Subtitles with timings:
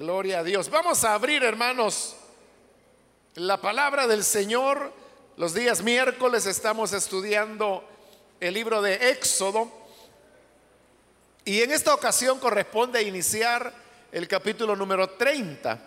[0.00, 0.70] Gloria a Dios.
[0.70, 2.16] Vamos a abrir, hermanos,
[3.34, 4.94] la palabra del Señor.
[5.36, 7.84] Los días miércoles estamos estudiando
[8.40, 9.70] el libro de Éxodo.
[11.44, 13.74] Y en esta ocasión corresponde iniciar
[14.10, 15.78] el capítulo número 30.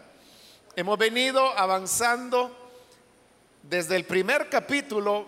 [0.75, 2.55] Hemos venido avanzando
[3.63, 5.25] desde el primer capítulo,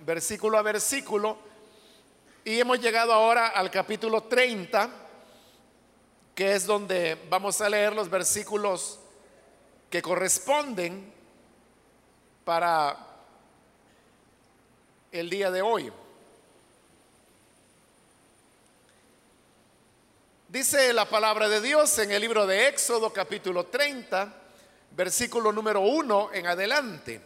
[0.00, 1.38] versículo a versículo,
[2.44, 5.07] y hemos llegado ahora al capítulo 30
[6.38, 9.00] que es donde vamos a leer los versículos
[9.90, 11.12] que corresponden
[12.44, 12.96] para
[15.10, 15.92] el día de hoy.
[20.46, 24.32] Dice la palabra de Dios en el libro de Éxodo capítulo 30,
[24.92, 27.20] versículo número 1 en adelante.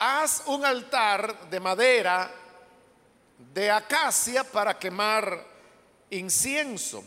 [0.00, 2.32] Haz un altar de madera
[3.54, 5.46] de acacia para quemar
[6.10, 7.04] incienso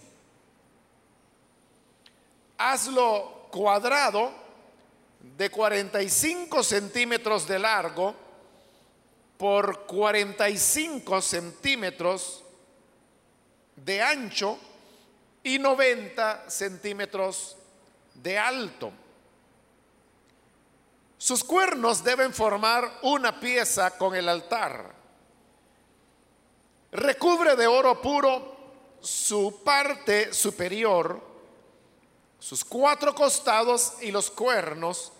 [2.70, 4.31] hazlo cuadrado
[5.19, 8.16] de 45 centímetros de largo
[9.38, 12.44] por 45 centímetros
[13.75, 14.58] de ancho
[15.44, 17.58] y 90 centímetros
[18.13, 18.91] de alto.
[21.17, 24.93] Sus cuernos deben formar una pieza con el altar.
[26.91, 28.58] Recubre de oro puro
[29.02, 31.30] su parte superior
[32.42, 35.11] sus cuatro costados y los cuernos,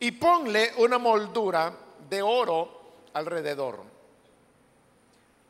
[0.00, 1.72] y ponle una moldura
[2.08, 2.80] de oro
[3.12, 3.84] alrededor.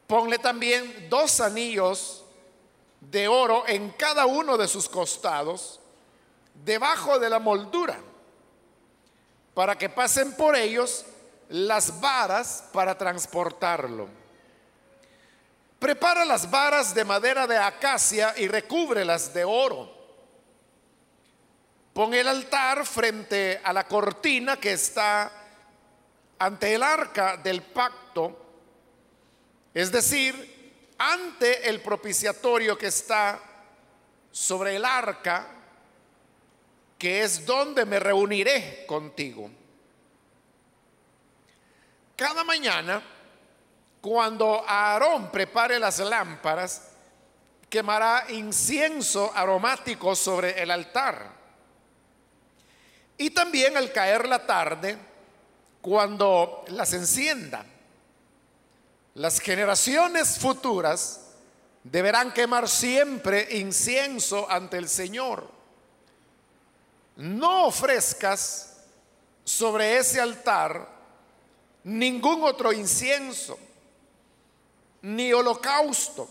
[0.06, 2.22] Ponle también dos anillos
[3.00, 5.80] de oro en cada uno de sus costados,
[6.62, 7.98] debajo de la moldura,
[9.54, 11.06] para que pasen por ellos
[11.48, 14.06] las varas para transportarlo.
[15.78, 19.99] Prepara las varas de madera de acacia y recúbrelas de oro
[22.00, 25.30] Pon el altar frente a la cortina que está
[26.38, 28.54] ante el arca del pacto,
[29.74, 33.38] es decir, ante el propiciatorio que está
[34.32, 35.46] sobre el arca,
[36.96, 39.50] que es donde me reuniré contigo.
[42.16, 43.02] Cada mañana,
[44.00, 46.92] cuando Aarón prepare las lámparas,
[47.68, 51.39] quemará incienso aromático sobre el altar
[53.20, 54.96] y también al caer la tarde,
[55.82, 57.66] cuando las encienda,
[59.12, 61.34] las generaciones futuras
[61.84, 65.46] deberán quemar siempre incienso ante el Señor.
[67.16, 68.78] No ofrezcas
[69.44, 70.88] sobre ese altar
[71.84, 73.58] ningún otro incienso,
[75.02, 76.26] ni holocausto,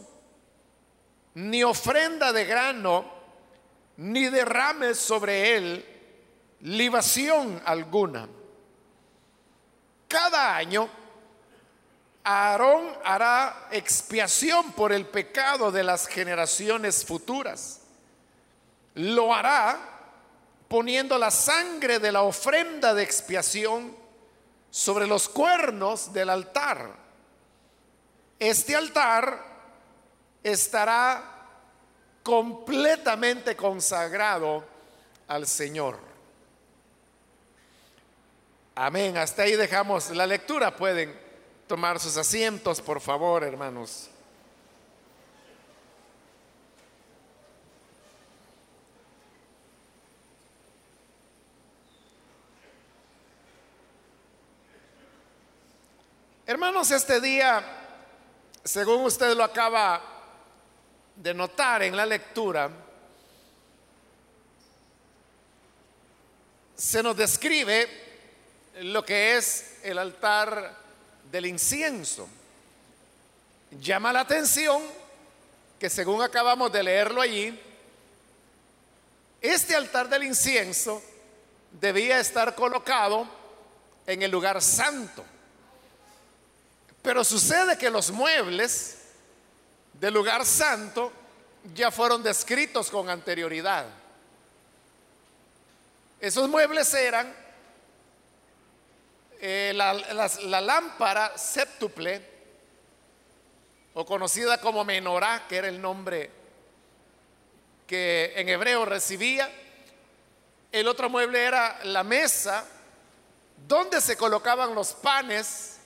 [1.35, 3.05] ni ofrenda de grano,
[3.97, 5.98] ni derrames sobre él
[6.61, 8.27] libación alguna.
[10.07, 10.89] Cada año,
[12.23, 17.81] Aarón hará expiación por el pecado de las generaciones futuras.
[18.95, 19.79] Lo hará
[20.67, 23.95] poniendo la sangre de la ofrenda de expiación
[24.69, 26.95] sobre los cuernos del altar.
[28.37, 29.43] Este altar
[30.43, 31.23] estará
[32.23, 34.63] completamente consagrado
[35.27, 35.99] al Señor.
[38.81, 39.17] Amén.
[39.17, 40.73] Hasta ahí dejamos la lectura.
[40.73, 41.13] Pueden
[41.67, 44.09] tomar sus asientos, por favor, hermanos.
[56.47, 57.61] Hermanos, este día,
[58.63, 60.01] según usted lo acaba
[61.17, 62.71] de notar en la lectura,
[66.77, 68.08] se nos describe
[68.81, 70.75] lo que es el altar
[71.31, 72.27] del incienso.
[73.79, 74.81] Llama la atención
[75.79, 77.59] que según acabamos de leerlo allí,
[79.41, 81.01] este altar del incienso
[81.79, 83.27] debía estar colocado
[84.05, 85.23] en el lugar santo.
[87.01, 88.97] Pero sucede que los muebles
[89.93, 91.11] del lugar santo
[91.73, 93.85] ya fueron descritos con anterioridad.
[96.19, 97.33] Esos muebles eran
[99.41, 102.21] eh, la, la, lámpara séptuple,
[103.93, 106.29] o conocida como menorá, que era el nombre
[107.87, 109.49] que en hebreo recibía.
[110.71, 112.65] El otro mueble era la mesa,
[113.67, 115.77] donde se colocaban los panes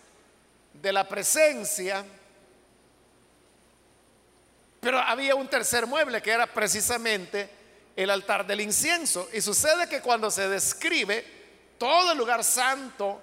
[0.74, 2.04] de la presencia.
[4.82, 7.50] Pero había un tercer mueble que era precisamente
[7.96, 9.30] el altar del incienso.
[9.32, 11.26] Y sucede que cuando se describe
[11.78, 13.22] todo el lugar santo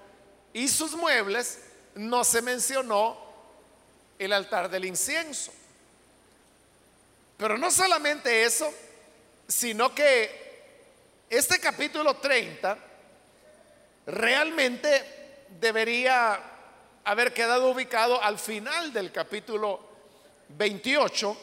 [0.53, 1.59] y sus muebles,
[1.95, 3.17] no se mencionó
[4.19, 5.51] el altar del incienso.
[7.37, 8.71] Pero no solamente eso,
[9.47, 10.41] sino que
[11.29, 12.77] este capítulo 30
[14.05, 16.39] realmente debería
[17.03, 19.79] haber quedado ubicado al final del capítulo
[20.49, 21.37] 28,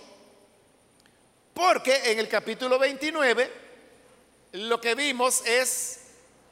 [1.55, 3.51] porque en el capítulo 29
[4.53, 6.01] lo que vimos es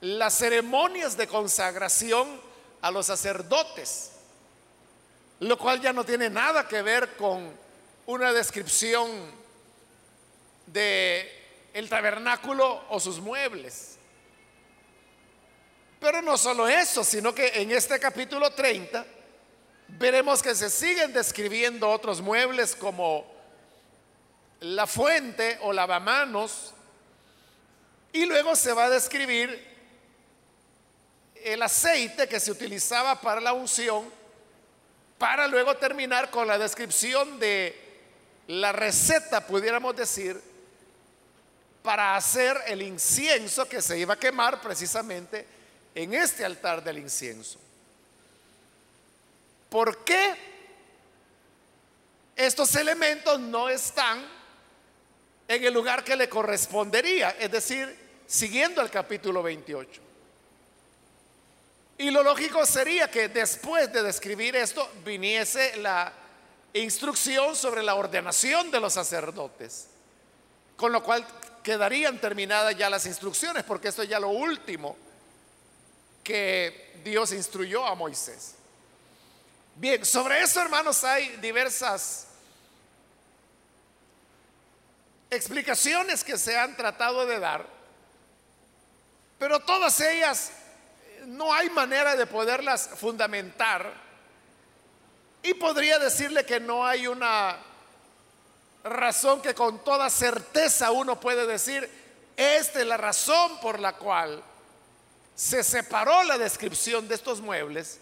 [0.00, 2.45] las ceremonias de consagración
[2.86, 4.12] a los sacerdotes,
[5.40, 7.52] lo cual ya no tiene nada que ver con
[8.06, 9.10] una descripción
[10.66, 11.32] de
[11.74, 13.96] el tabernáculo o sus muebles.
[15.98, 19.04] Pero no solo eso, sino que en este capítulo 30
[19.88, 23.26] veremos que se siguen describiendo otros muebles como
[24.60, 26.72] la fuente o lavamanos
[28.12, 29.75] y luego se va a describir
[31.46, 34.10] el aceite que se utilizaba para la unción
[35.16, 37.74] para luego terminar con la descripción de
[38.48, 40.40] la receta, pudiéramos decir,
[41.84, 45.46] para hacer el incienso que se iba a quemar precisamente
[45.94, 47.60] en este altar del incienso.
[49.70, 50.34] ¿Por qué
[52.34, 54.26] estos elementos no están
[55.46, 57.30] en el lugar que le correspondería?
[57.38, 57.96] Es decir,
[58.26, 60.05] siguiendo el capítulo 28.
[61.98, 66.12] Y lo lógico sería que después de describir esto viniese la
[66.74, 69.86] instrucción sobre la ordenación de los sacerdotes,
[70.76, 71.26] con lo cual
[71.62, 74.96] quedarían terminadas ya las instrucciones, porque esto es ya lo último
[76.22, 78.56] que Dios instruyó a Moisés.
[79.76, 82.26] Bien, sobre eso, hermanos, hay diversas
[85.30, 87.66] explicaciones que se han tratado de dar,
[89.38, 90.50] pero todas ellas
[91.26, 93.92] no hay manera de poderlas fundamentar
[95.42, 97.56] y podría decirle que no hay una
[98.84, 101.88] razón que con toda certeza uno puede decir,
[102.36, 104.42] esta es la razón por la cual
[105.34, 107.98] se separó la descripción de estos muebles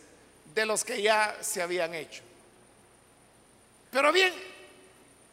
[0.55, 2.23] de los que ya se habían hecho.
[3.91, 4.33] Pero bien,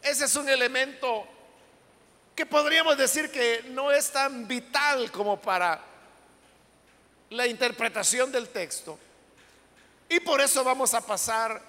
[0.01, 1.27] ese es un elemento
[2.35, 5.90] que podríamos decir que no es tan vital como para
[7.31, 8.97] la interpretación del texto.
[10.09, 11.61] Y por eso vamos a pasar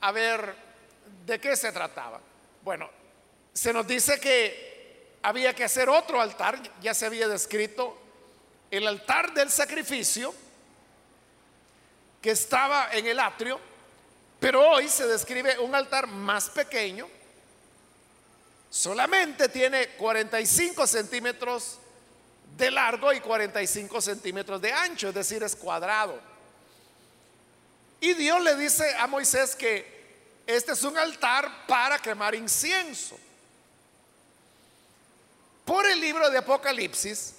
[0.00, 0.54] a ver
[1.24, 2.20] de qué se trataba.
[2.62, 2.88] Bueno,
[3.52, 7.98] se nos dice que había que hacer otro altar, ya se había descrito
[8.70, 10.32] el altar del sacrificio
[12.22, 13.58] que estaba en el atrio,
[14.38, 17.08] pero hoy se describe un altar más pequeño,
[18.70, 21.78] solamente tiene 45 centímetros
[22.56, 26.18] de largo y 45 centímetros de ancho, es decir, es cuadrado.
[28.00, 29.96] Y Dios le dice a Moisés que
[30.46, 33.18] este es un altar para quemar incienso.
[35.64, 37.34] Por el libro de Apocalipsis,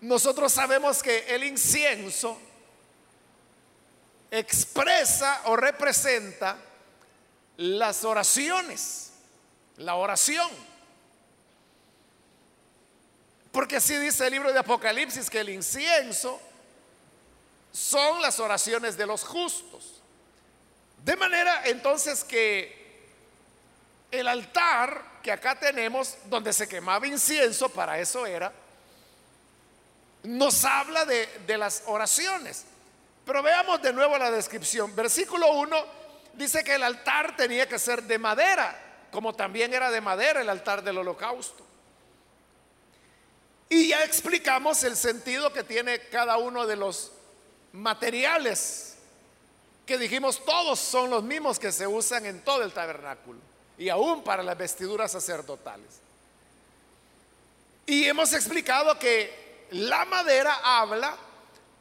[0.00, 2.38] nosotros sabemos que el incienso
[4.30, 6.56] expresa o representa
[7.56, 9.10] las oraciones,
[9.76, 10.50] la oración.
[13.54, 16.40] Porque así dice el libro de Apocalipsis que el incienso
[17.70, 20.02] son las oraciones de los justos.
[21.04, 23.06] De manera entonces que
[24.10, 28.52] el altar que acá tenemos, donde se quemaba incienso, para eso era,
[30.24, 32.64] nos habla de, de las oraciones.
[33.24, 34.96] Pero veamos de nuevo la descripción.
[34.96, 35.76] Versículo 1
[36.32, 38.76] dice que el altar tenía que ser de madera,
[39.12, 41.64] como también era de madera el altar del holocausto.
[43.68, 47.12] Y ya explicamos el sentido que tiene cada uno de los
[47.72, 48.94] materiales
[49.86, 53.38] que dijimos todos son los mismos que se usan en todo el tabernáculo
[53.76, 55.88] y aún para las vestiduras sacerdotales.
[57.86, 61.16] Y hemos explicado que la madera habla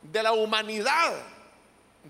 [0.02, 1.14] de la humanidad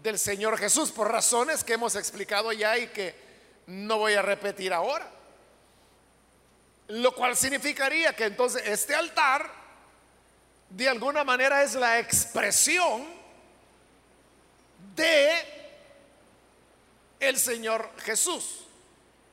[0.01, 3.15] del Señor Jesús por razones que hemos explicado ya y que
[3.67, 5.07] no voy a repetir ahora.
[6.87, 9.62] Lo cual significaría que entonces este altar
[10.75, 13.05] de alguna manera es la expresión
[14.95, 15.31] de
[17.19, 18.65] el Señor Jesús.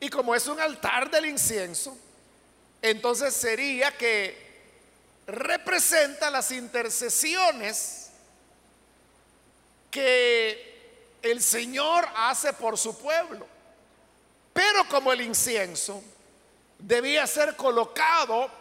[0.00, 1.96] Y como es un altar del incienso,
[2.82, 4.50] entonces sería que
[5.26, 8.10] representa las intercesiones
[9.90, 13.46] que el Señor hace por su pueblo.
[14.52, 16.02] Pero como el incienso
[16.78, 18.59] debía ser colocado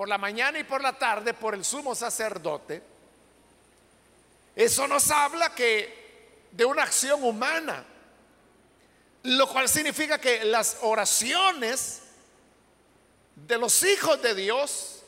[0.00, 2.82] por la mañana y por la tarde por el sumo sacerdote,
[4.56, 7.84] eso nos habla que de una acción humana,
[9.24, 12.00] lo cual significa que las oraciones
[13.46, 15.02] de los hijos de Dios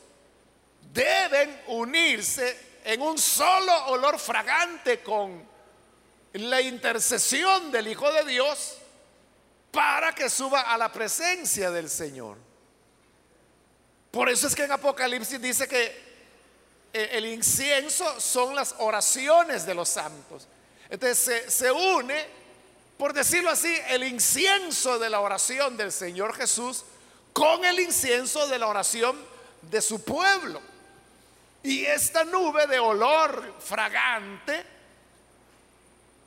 [0.93, 5.43] deben unirse en un solo olor fragante con
[6.33, 8.77] la intercesión del Hijo de Dios
[9.71, 12.52] para que suba a la presencia del Señor.
[14.13, 15.85] Por eso es que en Apocalipsis dice que
[16.93, 20.47] eh, el incienso son las oraciones de los santos.
[20.87, 22.23] Entonces se, une,
[22.95, 26.83] por decirlo así, el incienso de la oración del Señor Jesús
[27.33, 29.19] con el incienso de la oración
[29.63, 30.61] de su pueblo.
[31.63, 34.63] Y esta nube de olor fragante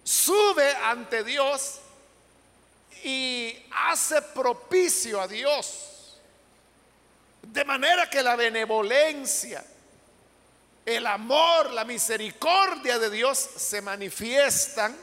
[0.02, 1.78] sube ante Dios
[3.04, 5.95] y hace propicio a Dios.
[7.52, 9.64] De manera que la benevolencia,
[10.84, 14.96] el amor, la misericordia de Dios se manifiestan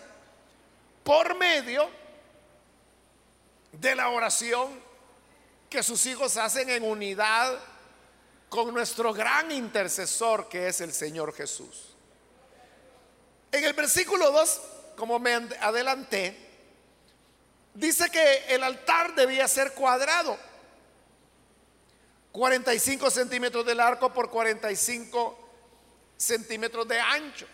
[1.04, 1.90] por medio
[3.74, 4.80] de la oración
[5.70, 7.58] que sus hijos hacen en unidad
[8.50, 11.96] con nuestro gran intercesor que es el Señor Jesús.
[13.52, 14.62] En el versículo 2,
[14.96, 16.38] como me adelanté,
[17.74, 20.38] dice que el altar debía ser cuadrado.
[22.34, 25.40] 45 centímetros de largo por 45
[26.18, 27.46] centímetros de ancho.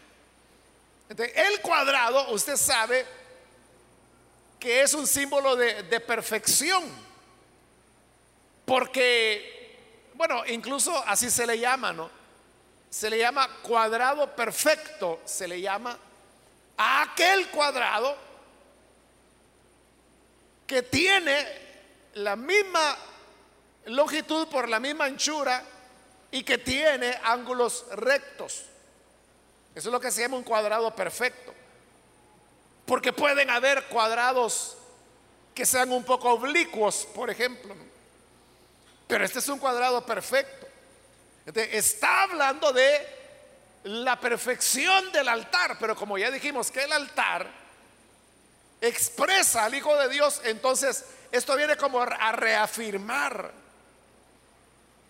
[1.09, 3.05] el cuadrado, usted sabe
[4.57, 6.83] que es un símbolo de, de perfección.
[8.63, 12.09] Porque, bueno, incluso así se le llama, ¿no?
[12.89, 15.97] Se le llama cuadrado perfecto, se le llama
[16.77, 18.15] a aquel cuadrado
[20.65, 21.45] que tiene
[22.13, 22.97] la misma
[23.89, 25.63] longitud por la misma anchura
[26.31, 28.63] y que tiene ángulos rectos.
[29.75, 31.53] Eso es lo que se llama un cuadrado perfecto.
[32.85, 34.77] Porque pueden haber cuadrados
[35.53, 37.75] que sean un poco oblicuos, por ejemplo.
[39.07, 40.67] Pero este es un cuadrado perfecto.
[41.55, 43.19] está hablando de
[43.83, 47.47] la perfección del altar, pero como ya dijimos que el altar
[48.81, 53.58] expresa al Hijo de Dios, entonces esto viene como a reafirmar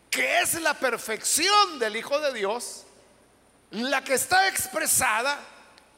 [0.10, 2.86] que es la perfección del Hijo de Dios,
[3.72, 5.40] la que está expresada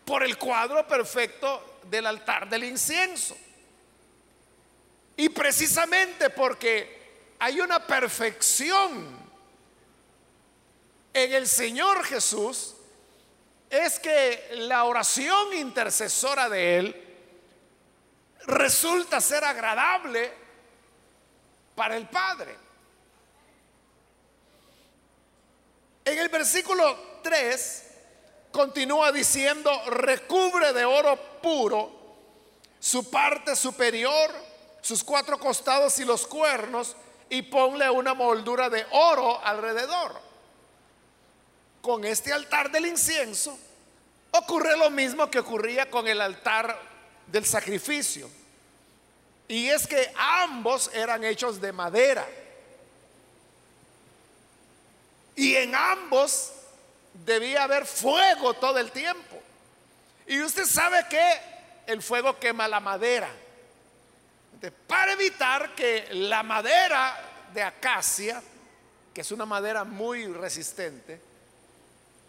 [0.05, 3.37] por el cuadro perfecto del altar del incienso.
[5.15, 7.01] Y precisamente porque
[7.39, 9.19] hay una perfección
[11.13, 12.75] en el Señor Jesús,
[13.69, 17.07] es que la oración intercesora de Él
[18.45, 20.31] resulta ser agradable
[21.75, 22.55] para el Padre.
[26.11, 27.83] En el versículo 3
[28.51, 31.89] continúa diciendo, recubre de oro puro
[32.81, 34.29] su parte superior,
[34.81, 36.97] sus cuatro costados y los cuernos,
[37.29, 40.19] y ponle una moldura de oro alrededor.
[41.81, 43.57] Con este altar del incienso
[44.31, 46.77] ocurre lo mismo que ocurría con el altar
[47.27, 48.29] del sacrificio.
[49.47, 52.27] Y es que ambos eran hechos de madera.
[55.35, 56.51] Y en ambos
[57.13, 59.41] debía haber fuego todo el tiempo.
[60.27, 61.41] Y usted sabe que
[61.87, 63.29] el fuego quema la madera.
[64.87, 68.41] para evitar que la madera de acacia,
[69.13, 71.19] que es una madera muy resistente,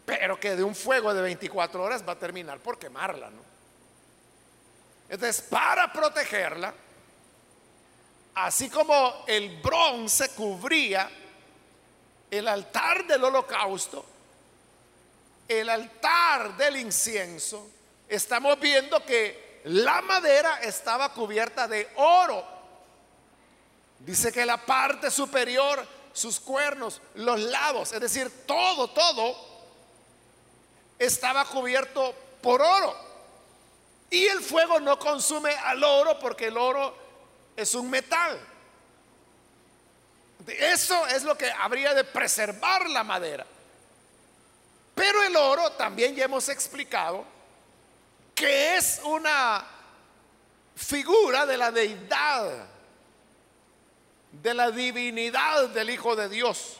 [0.07, 3.43] pero que de un fuego de 24 horas va a terminar por quemarla, ¿no?
[5.09, 6.73] Entonces, para protegerla,
[8.35, 11.11] así como el bronce cubría
[12.33, 14.03] el altar del holocausto,
[15.47, 17.69] el altar del incienso,
[18.09, 22.43] estamos viendo que la madera estaba cubierta de oro.
[23.99, 29.37] Dice que la parte superior, sus cuernos, los lados, es decir, todo, todo,
[30.99, 32.97] estaba cubierto por oro.
[34.09, 36.95] Y el fuego no consume al oro porque el oro
[37.55, 38.41] es un metal.
[40.47, 43.47] Eso es lo que habría de preservar la madera.
[44.95, 47.25] Pero el oro también ya hemos explicado
[48.35, 49.65] que es una
[50.75, 52.67] figura de la deidad,
[54.33, 56.79] de la divinidad del Hijo de Dios.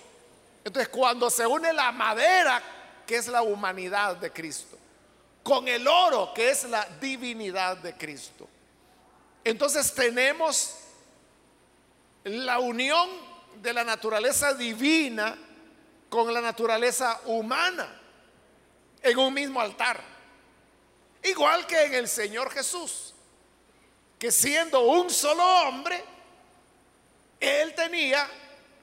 [0.65, 2.63] Entonces cuando se une la madera,
[3.07, 4.79] que es la humanidad de Cristo,
[5.43, 8.49] con el oro, que es la divinidad de Cristo,
[9.45, 10.75] entonces tenemos
[12.25, 15.37] la unión de la naturaleza divina
[16.09, 18.01] con la naturaleza humana
[19.03, 20.01] en un mismo altar.
[21.23, 23.15] Igual que en el Señor Jesús,
[24.19, 26.03] que siendo un solo hombre,
[27.41, 28.29] él tenía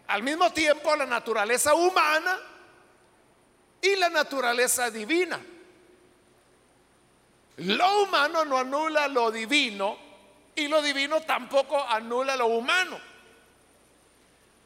[0.07, 2.39] al mismo tiempo la naturaleza humana
[3.81, 5.39] y la naturaleza divina.
[7.57, 9.97] Lo humano no anula lo divino
[10.55, 13.08] y lo divino tampoco anula lo humano.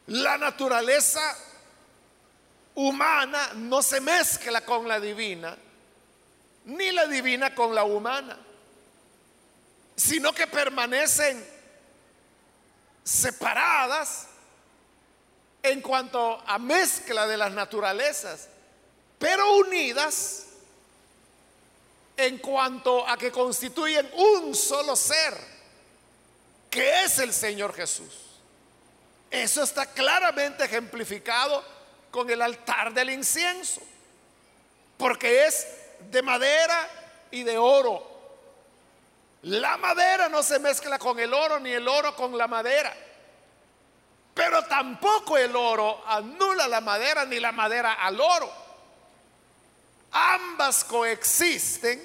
[0.06, 1.36] La naturaleza
[2.74, 5.56] humana no se mezcla con la divina,
[6.66, 8.38] ni la divina con la humana,
[9.96, 11.44] sino que permanecen
[13.02, 14.26] separadas
[15.62, 18.48] en cuanto a mezcla de las naturalezas,
[19.18, 20.46] pero unidas
[22.16, 25.34] en cuanto a que constituyen un solo ser,
[26.70, 28.33] que es el Señor Jesús.
[29.34, 31.64] Eso está claramente ejemplificado
[32.12, 33.80] con el altar del incienso,
[34.96, 35.66] porque es
[36.08, 36.88] de madera
[37.32, 38.14] y de oro.
[39.42, 42.94] La madera no se mezcla con el oro ni el oro con la madera.
[44.34, 48.52] Pero tampoco el oro anula la madera ni la madera al oro.
[50.12, 52.00] Ambas coexisten,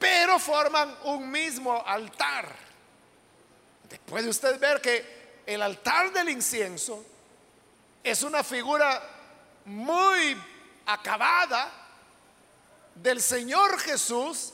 [0.00, 2.48] pero forman un mismo altar.
[4.04, 7.04] Puede usted ver que el altar del incienso
[8.02, 9.02] es una figura
[9.64, 10.36] muy
[10.86, 11.70] acabada
[12.94, 14.52] del Señor Jesús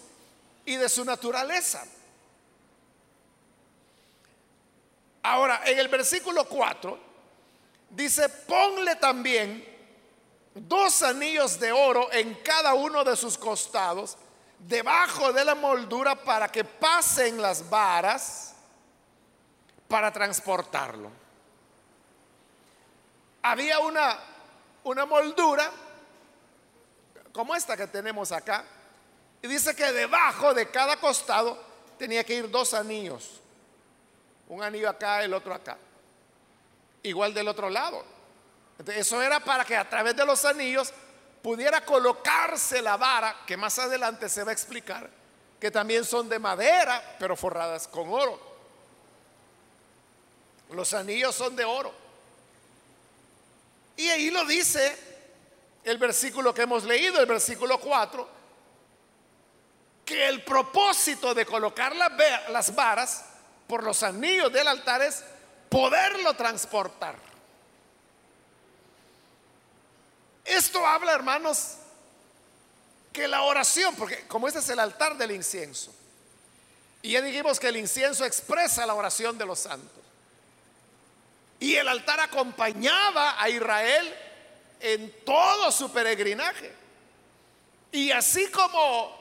[0.64, 1.84] y de su naturaleza.
[5.22, 6.98] Ahora, en el versículo 4
[7.90, 9.64] dice, ponle también
[10.54, 14.16] dos anillos de oro en cada uno de sus costados,
[14.58, 18.47] debajo de la moldura para que pasen las varas
[19.88, 21.10] para transportarlo.
[23.42, 24.18] Había una,
[24.84, 25.70] una moldura
[27.38, 28.64] como esta que tenemos acá,
[29.40, 31.56] y dice que debajo de cada costado
[31.96, 33.40] tenía que ir dos anillos.
[34.48, 35.78] Un anillo acá, el otro acá.
[37.04, 38.04] Igual del otro lado.
[38.88, 40.92] eso era para que a través de los anillos
[41.40, 45.08] pudiera colocarse la vara, que más adelante se va a explicar,
[45.60, 48.47] que también son de madera, pero forradas con oro.
[50.70, 51.92] Los anillos son de oro.
[53.96, 54.96] Y ahí lo dice
[55.84, 58.28] el versículo que hemos leído, el versículo 4,
[60.04, 63.24] que el propósito de colocar las varas
[63.66, 65.24] por los anillos del altar es
[65.68, 67.16] poderlo transportar.
[70.44, 71.74] Esto habla, hermanos,
[73.12, 75.94] que la oración, porque como este es el altar del incienso,
[77.02, 80.02] y ya dijimos que el incienso expresa la oración de los santos,
[81.60, 84.14] y el altar acompañaba a Israel
[84.80, 86.72] en todo su peregrinaje.
[87.90, 89.16] Y así como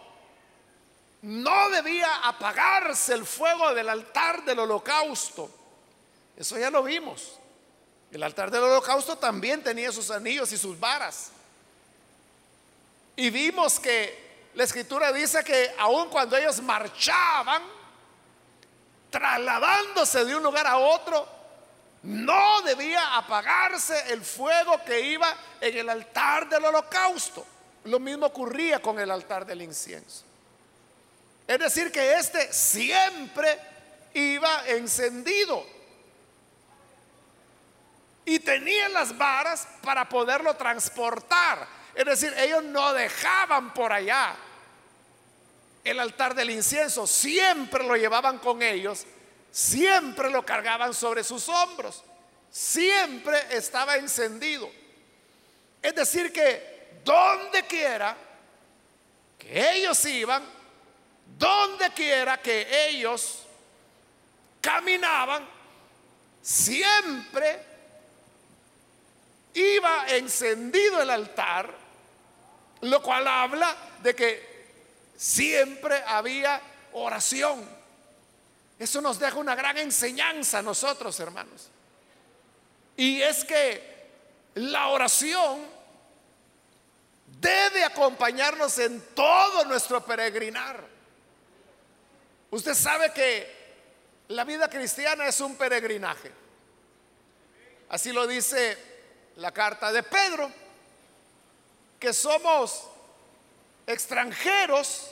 [1.22, 5.50] no debía apagarse el fuego del altar del holocausto.
[6.38, 7.40] Eso ya lo vimos.
[8.12, 11.32] El altar del holocausto también tenía sus anillos y sus varas.
[13.16, 17.64] Y vimos que la escritura dice que aun cuando ellos marchaban,
[19.10, 21.37] trasladándose de un lugar a otro,
[22.08, 27.46] no debía apagarse el fuego que iba en el altar del holocausto.
[27.84, 30.24] Lo mismo ocurría con el altar del incienso.
[31.46, 33.60] Es decir, que este siempre
[34.14, 35.66] iba encendido.
[38.24, 41.68] Y tenía las varas para poderlo transportar.
[41.94, 44.34] Es decir, ellos no dejaban por allá
[45.84, 47.06] el altar del incienso.
[47.06, 49.06] Siempre lo llevaban con ellos.
[49.52, 52.04] Siempre lo cargaban sobre sus hombros.
[52.52, 54.70] Siempre estaba encendido.
[55.82, 58.16] Es decir, que donde quiera
[59.38, 60.44] que ellos iban,
[61.38, 63.44] donde quiera que ellos
[64.62, 65.48] caminaban,
[66.42, 67.62] siempre
[69.54, 71.74] iba encendido el altar,
[72.82, 74.58] lo cual habla de que
[75.16, 76.62] siempre había
[76.94, 77.77] oración.
[78.80, 81.70] Eso nos deja una gran enseñanza a nosotros, hermanos.
[82.96, 83.98] Y es que
[84.56, 85.62] la oración
[87.40, 90.84] debe acompañarnos en todo nuestro peregrinar.
[92.50, 93.58] Usted sabe que
[94.30, 96.32] la vida cristiana es un peregrinaje.
[97.90, 98.78] Así lo dice
[99.38, 100.52] la carta de Pedro,
[102.00, 102.84] que somos
[103.86, 105.12] extranjeros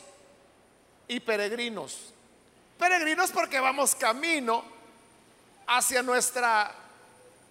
[1.08, 2.15] y peregrinos.
[2.78, 4.64] Peregrinos porque vamos camino
[5.68, 6.74] hacia nuestra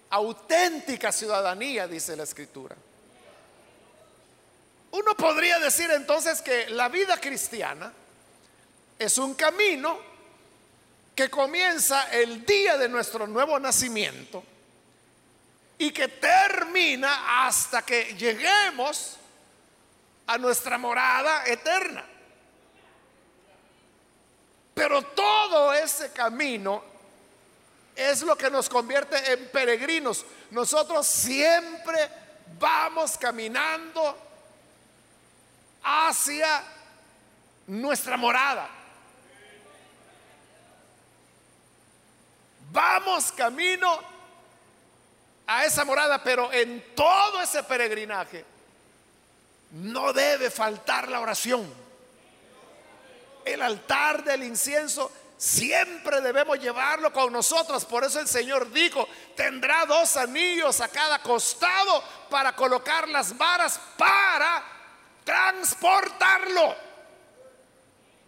[0.09, 2.75] auténtica ciudadanía, dice la escritura.
[4.91, 7.91] Uno podría decir entonces que la vida cristiana
[8.97, 9.99] es un camino
[11.15, 14.43] que comienza el día de nuestro nuevo nacimiento
[15.77, 19.17] y que termina hasta que lleguemos
[20.27, 22.05] a nuestra morada eterna.
[24.75, 26.83] Pero todo ese camino
[27.95, 30.25] es lo que nos convierte en peregrinos.
[30.51, 31.97] Nosotros siempre
[32.59, 34.17] vamos caminando
[35.81, 36.61] hacia
[37.67, 38.69] nuestra morada.
[42.69, 43.97] Vamos camino
[45.47, 48.43] a esa morada, pero en todo ese peregrinaje
[49.71, 51.84] no debe faltar la oración
[53.45, 57.85] el altar del incienso siempre debemos llevarlo con nosotros.
[57.85, 63.79] Por eso el Señor dijo, tendrá dos anillos a cada costado para colocar las varas
[63.97, 64.63] para
[65.23, 66.75] transportarlo.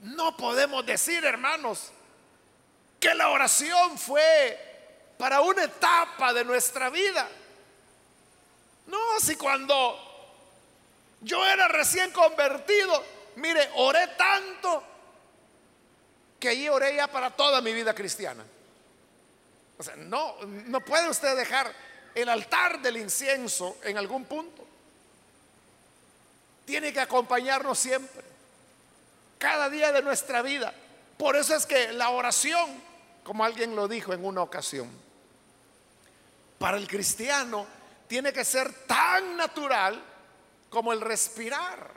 [0.01, 1.91] No podemos decir, hermanos,
[2.99, 4.65] que la oración fue
[5.17, 7.27] para una etapa de nuestra vida.
[8.86, 9.99] No, si cuando
[11.21, 13.03] yo era recién convertido,
[13.36, 14.84] mire, oré tanto
[16.39, 18.43] que allí oré ya para toda mi vida cristiana.
[19.78, 21.73] O sea, no, no puede usted dejar
[22.15, 24.65] el altar del incienso en algún punto.
[26.65, 28.23] Tiene que acompañarnos siempre,
[29.38, 30.73] cada día de nuestra vida.
[31.17, 32.82] Por eso es que la oración,
[33.23, 34.89] como alguien lo dijo en una ocasión,
[36.58, 37.67] para el cristiano
[38.08, 40.02] tiene que ser tan natural
[40.69, 41.91] como el respirar.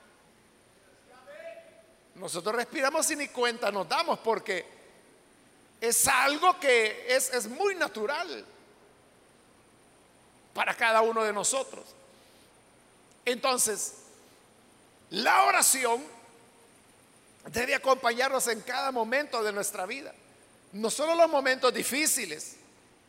[2.20, 4.66] Nosotros respiramos y ni cuenta nos damos porque
[5.80, 8.44] es algo que es, es muy natural
[10.52, 11.82] para cada uno de nosotros.
[13.24, 13.94] Entonces,
[15.08, 16.04] la oración
[17.46, 20.12] debe acompañarnos en cada momento de nuestra vida.
[20.72, 22.56] No solo los momentos difíciles,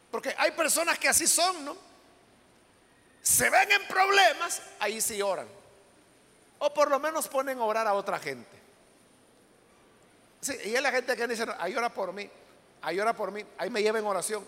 [0.10, 1.76] porque hay personas que así son, ¿no?
[3.21, 5.50] Se ven en problemas, ahí sí oran.
[6.60, 8.61] O por lo menos ponen a orar a otra gente
[10.65, 12.30] y es la gente que dice, ahí ora por mí,
[12.82, 14.45] ahí ora por mí, ahí me lleven oración,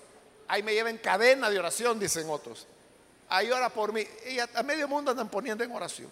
[0.47, 2.67] ahí me lleven cadena de oración, dicen otros.
[3.29, 4.05] Ahí ora por mí.
[4.27, 6.09] Y a, a medio mundo andan poniendo en oración.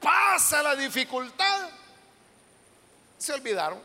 [0.00, 1.70] Pasa la dificultad.
[3.18, 3.80] Se olvidaron.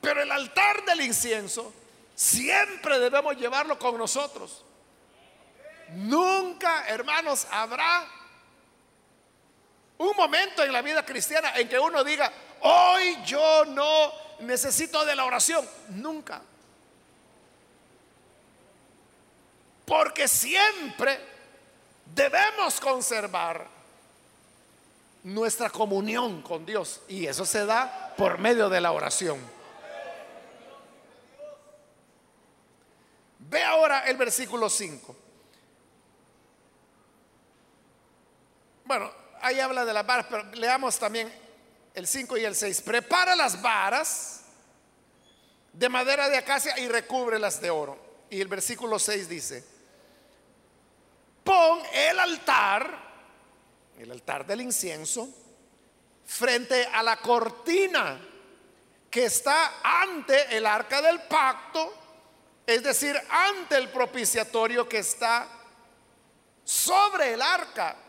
[0.00, 1.72] Pero el altar del incienso
[2.14, 4.62] siempre debemos llevarlo con nosotros.
[5.90, 8.06] Nunca, hermanos, habrá
[9.98, 12.30] un momento en la vida cristiana en que uno diga,
[12.60, 15.68] hoy yo no necesito de la oración.
[15.90, 16.42] Nunca.
[19.84, 21.20] Porque siempre
[22.14, 23.66] debemos conservar
[25.24, 27.02] nuestra comunión con Dios.
[27.08, 29.38] Y eso se da por medio de la oración.
[33.38, 35.16] Ve ahora el versículo 5.
[38.84, 41.30] Bueno, ahí habla de las varas, pero leamos también
[41.92, 42.80] el 5 y el 6.
[42.80, 44.40] Prepara las varas
[45.72, 47.98] de madera de acacia y recúbrelas de oro.
[48.30, 49.64] Y el versículo 6 dice,
[51.44, 52.98] pon el altar,
[53.98, 55.28] el altar del incienso,
[56.24, 58.18] frente a la cortina
[59.10, 61.92] que está ante el arca del pacto,
[62.66, 65.46] es decir, ante el propiciatorio que está
[66.64, 68.03] sobre el arca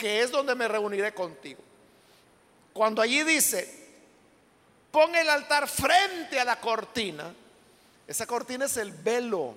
[0.00, 1.60] que es donde me reuniré contigo.
[2.72, 3.70] Cuando allí dice,
[4.90, 7.34] pon el altar frente a la cortina,
[8.06, 9.54] esa cortina es el velo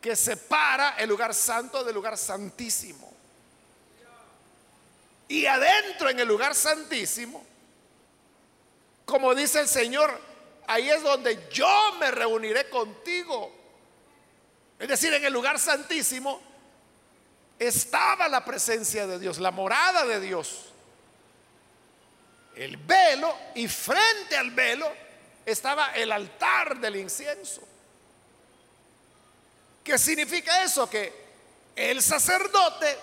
[0.00, 3.12] que separa el lugar santo del lugar santísimo.
[5.28, 7.44] Y adentro en el lugar santísimo,
[9.04, 10.18] como dice el Señor,
[10.66, 13.52] ahí es donde yo me reuniré contigo.
[14.78, 16.51] Es decir, en el lugar santísimo
[17.66, 20.66] estaba la presencia de Dios, la morada de Dios.
[22.56, 24.90] El velo y frente al velo
[25.44, 27.62] estaba el altar del incienso.
[29.82, 30.88] ¿Qué significa eso?
[30.88, 31.12] Que
[31.74, 32.98] el sacerdote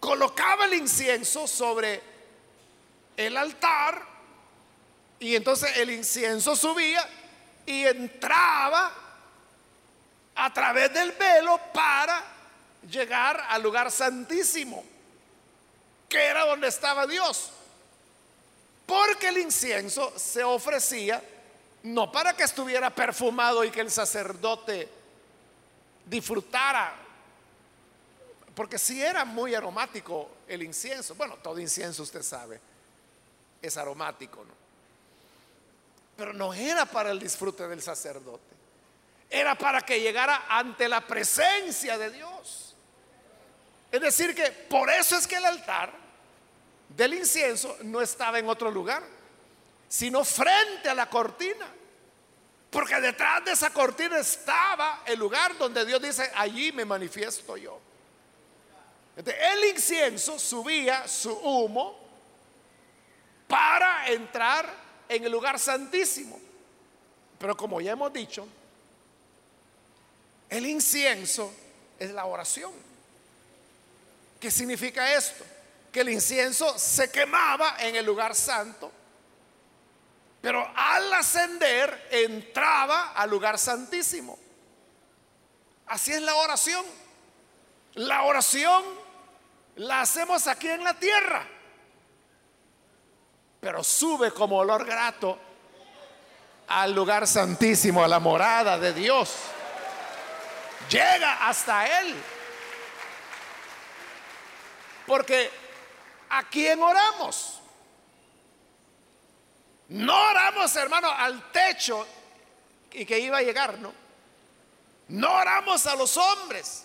[0.00, 2.00] colocaba el incienso sobre
[3.16, 4.02] el altar
[5.18, 7.06] y entonces el incienso subía
[7.64, 8.92] y entraba
[10.34, 12.35] a través del velo para
[12.90, 14.84] llegar al lugar santísimo,
[16.08, 17.50] que era donde estaba Dios.
[18.86, 21.22] Porque el incienso se ofrecía
[21.82, 24.88] no para que estuviera perfumado y que el sacerdote
[26.04, 26.94] disfrutara,
[28.54, 32.60] porque si era muy aromático el incienso, bueno, todo incienso usted sabe,
[33.60, 34.54] es aromático, ¿no?
[36.16, 38.54] Pero no era para el disfrute del sacerdote,
[39.28, 42.65] era para que llegara ante la presencia de Dios.
[43.96, 45.90] Es decir, que por eso es que el altar
[46.90, 49.02] del incienso no estaba en otro lugar,
[49.88, 51.66] sino frente a la cortina.
[52.68, 57.80] Porque detrás de esa cortina estaba el lugar donde Dios dice, allí me manifiesto yo.
[59.16, 61.98] el incienso subía su humo
[63.48, 64.70] para entrar
[65.08, 66.38] en el lugar santísimo.
[67.38, 68.46] Pero como ya hemos dicho,
[70.50, 71.50] el incienso
[71.98, 72.95] es la oración.
[74.46, 75.44] ¿Qué significa esto?
[75.90, 78.92] Que el incienso se quemaba en el lugar santo
[80.40, 84.38] pero al ascender entraba al lugar santísimo.
[85.88, 86.84] Así es la oración.
[87.94, 88.84] La oración
[89.74, 91.44] la hacemos aquí en la tierra,
[93.58, 95.36] pero sube como olor grato
[96.68, 99.34] al lugar santísimo, a la morada de Dios.
[100.88, 102.14] Llega hasta Él.
[105.06, 105.50] Porque
[106.30, 107.60] ¿a quién oramos?
[109.88, 112.06] No oramos, hermano, al techo
[112.92, 113.92] y que iba a llegar, ¿no?
[115.08, 116.84] No oramos a los hombres.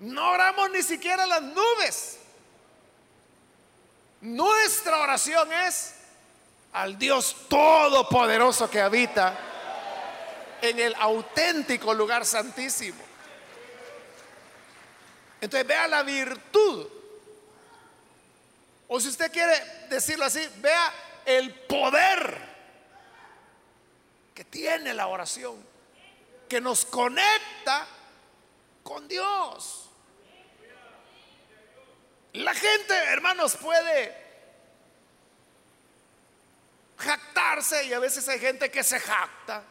[0.00, 2.18] No oramos ni siquiera a las nubes.
[4.20, 5.94] Nuestra oración es
[6.72, 9.38] al Dios todopoderoso que habita
[10.60, 13.02] en el auténtico lugar santísimo.
[15.40, 16.86] Entonces vea la virtud.
[18.88, 20.92] O si usted quiere decirlo así, vea
[21.24, 22.56] el poder
[24.34, 25.64] que tiene la oración,
[26.48, 27.86] que nos conecta
[28.82, 29.90] con Dios.
[32.34, 34.26] La gente, hermanos, puede
[36.98, 39.62] jactarse y a veces hay gente que se jacta,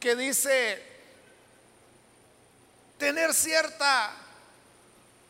[0.00, 0.94] que dice
[2.98, 4.12] tener cierta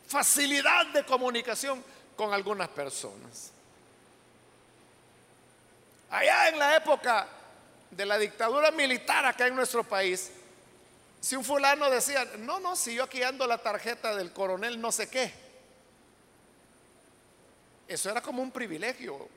[0.08, 1.84] facilidad de comunicación
[2.16, 3.50] con algunas personas.
[6.10, 7.26] Allá en la época
[7.90, 10.30] de la dictadura militar acá en nuestro país,
[11.20, 14.92] si un fulano decía, no, no, si yo aquí ando la tarjeta del coronel no
[14.92, 15.32] sé qué,
[17.88, 19.28] eso era como un privilegio,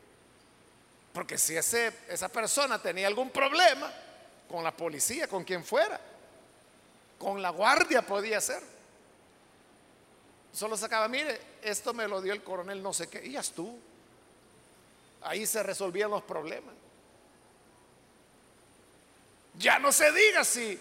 [1.14, 3.92] porque si ese, esa persona tenía algún problema
[4.50, 6.00] con la policía, con quien fuera,
[7.18, 8.77] con la guardia podía ser.
[10.54, 13.78] Solo sacaba, mire, esto me lo dio el coronel no sé qué, y ya estuvo.
[15.22, 16.74] Ahí se resolvían los problemas.
[19.56, 20.80] Ya no se diga si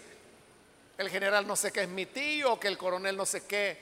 [0.99, 3.79] el general no sé qué es mi tío, o que el coronel no sé qué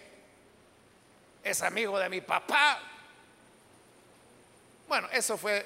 [1.43, 2.81] es amigo de mi papá.
[4.89, 5.65] Bueno, eso fue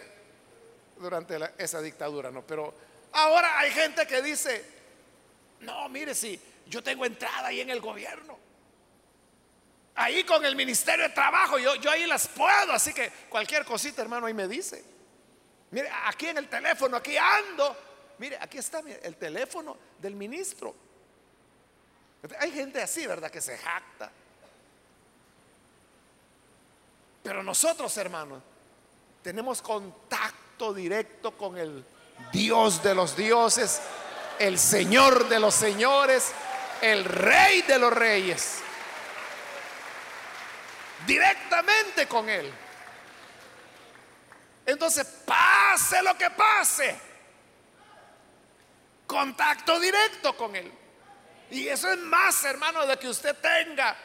[0.99, 2.43] durante esa dictadura, ¿no?
[2.43, 2.75] Pero
[3.13, 4.65] ahora hay gente que dice,
[5.61, 8.39] no, mire, si yo tengo entrada ahí en el gobierno,
[9.99, 14.01] ahí con el Ministerio de Trabajo, yo, yo ahí las puedo, así que cualquier cosita,
[14.01, 14.83] hermano, ahí me dice.
[15.73, 17.77] Mire, aquí en el teléfono, aquí ando.
[18.19, 20.75] Mire, aquí está el teléfono del ministro.
[22.39, 23.31] Hay gente así, ¿verdad?
[23.31, 24.11] Que se jacta.
[27.23, 28.43] Pero nosotros, hermanos,
[29.23, 31.85] tenemos contacto directo con el
[32.33, 33.81] Dios de los dioses,
[34.39, 36.33] el Señor de los señores,
[36.81, 38.63] el Rey de los reyes
[41.09, 42.53] directamente con Él.
[44.67, 47.01] Entonces, pase lo que pase,
[49.07, 50.71] contacto directo con Él.
[51.51, 53.97] Y eso es más, hermano, de que usted tenga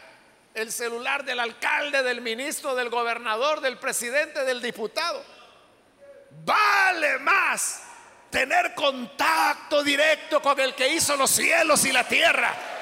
[0.54, 5.22] el celular del alcalde, del ministro, del gobernador, del presidente, del diputado.
[6.46, 7.84] Vale más
[8.30, 12.73] tener contacto directo con el que hizo los cielos y la tierra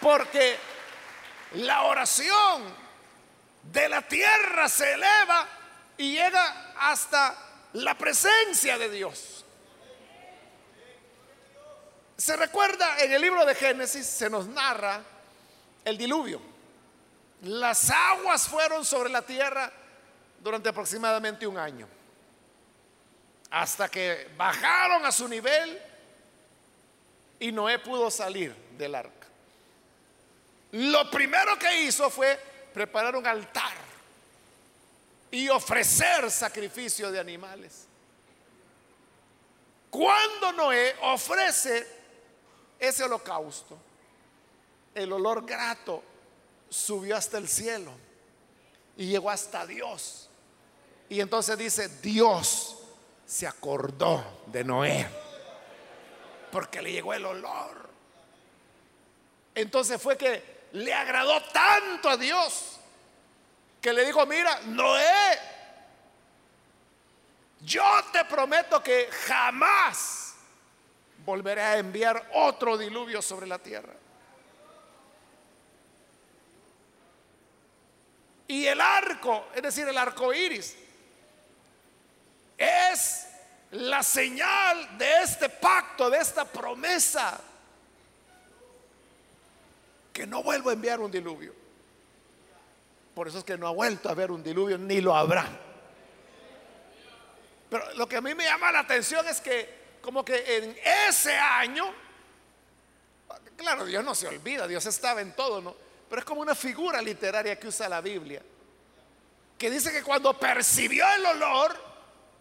[0.00, 0.58] Porque
[1.52, 2.62] la oración
[3.62, 5.46] de la tierra se eleva
[5.96, 7.36] y llega hasta
[7.74, 9.44] la presencia de Dios.
[12.16, 15.02] Se recuerda en el libro de Génesis, se nos narra
[15.84, 16.40] el diluvio.
[17.42, 19.72] Las aguas fueron sobre la tierra
[20.40, 21.88] durante aproximadamente un año.
[23.50, 25.80] Hasta que bajaron a su nivel
[27.38, 29.19] y Noé pudo salir del arca.
[30.72, 32.38] Lo primero que hizo fue
[32.72, 33.72] preparar un altar
[35.30, 37.86] y ofrecer sacrificio de animales.
[39.90, 41.86] Cuando Noé ofrece
[42.78, 43.76] ese holocausto,
[44.94, 46.02] el olor grato
[46.68, 47.92] subió hasta el cielo
[48.96, 50.28] y llegó hasta Dios.
[51.08, 52.76] Y entonces dice, Dios
[53.26, 55.08] se acordó de Noé
[56.52, 57.88] porque le llegó el olor.
[59.54, 62.78] Entonces fue que le agradó tanto a Dios
[63.80, 65.38] que le dijo, mira, Noé,
[67.60, 70.34] yo te prometo que jamás
[71.24, 73.92] volveré a enviar otro diluvio sobre la tierra.
[78.48, 80.76] Y el arco, es decir, el arco iris,
[82.58, 83.28] es
[83.70, 87.40] la señal de este pacto, de esta promesa,
[90.12, 91.54] que no vuelvo a enviar un diluvio.
[93.14, 95.46] Por eso es que no ha vuelto a haber un diluvio, ni lo habrá.
[97.68, 100.76] Pero lo que a mí me llama la atención es que como que en
[101.08, 101.84] ese año,
[103.56, 105.76] claro, Dios no se olvida, Dios estaba en todo, ¿no?
[106.08, 108.42] Pero es como una figura literaria que usa la Biblia,
[109.56, 111.90] que dice que cuando percibió el olor,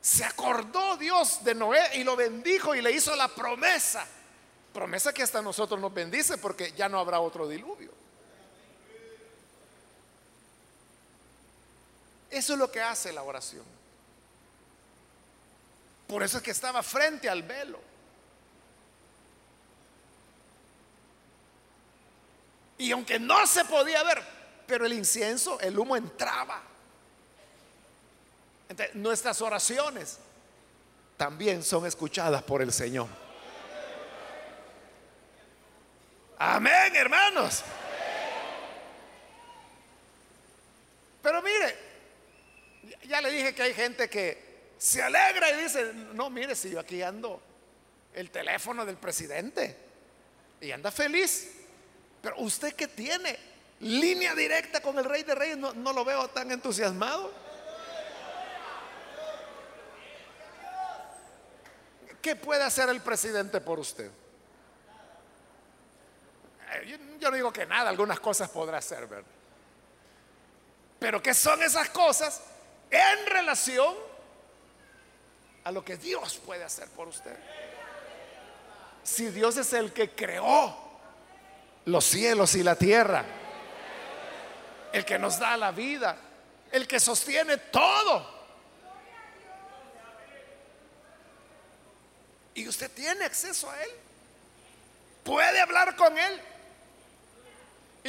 [0.01, 4.07] se acordó Dios de Noé y lo bendijo y le hizo la promesa.
[4.73, 7.91] Promesa que hasta nosotros nos bendice porque ya no habrá otro diluvio.
[12.29, 13.63] Eso es lo que hace la oración.
[16.07, 17.79] Por eso es que estaba frente al velo.
[22.77, 24.23] Y aunque no se podía ver,
[24.65, 26.63] pero el incienso, el humo entraba.
[28.93, 30.17] Nuestras oraciones
[31.17, 33.07] también son escuchadas por el Señor.
[36.39, 37.63] Amén, hermanos.
[41.21, 41.75] Pero mire,
[43.03, 46.79] ya le dije que hay gente que se alegra y dice, no, mire, si yo
[46.79, 47.41] aquí ando
[48.13, 49.75] el teléfono del presidente
[50.61, 51.51] y anda feliz.
[52.21, 53.37] Pero usted que tiene
[53.81, 57.33] línea directa con el rey de reyes, no, no lo veo tan entusiasmado.
[62.21, 64.09] ¿Qué puede hacer el presidente por usted?
[66.89, 66.97] Yo,
[67.29, 69.29] no digo que nada, algunas cosas podrá hacer, ¿verdad?
[70.97, 72.41] Pero ¿qué son esas cosas
[72.89, 73.95] en relación
[75.65, 77.37] a lo que Dios puede hacer por usted?
[79.03, 80.75] Si Dios es el que creó
[81.85, 83.23] los cielos y la tierra,
[84.91, 86.17] el que nos da la vida,
[86.71, 88.39] el que sostiene todo.
[92.55, 93.91] Y usted tiene acceso a Él.
[95.23, 96.48] Puede hablar con Él.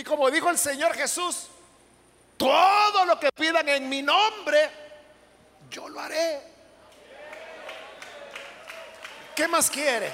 [0.00, 1.48] Y como dijo el Señor Jesús,
[2.38, 4.70] todo lo que pidan en mi nombre,
[5.68, 6.40] yo lo haré.
[9.36, 10.10] ¿Qué más quiere?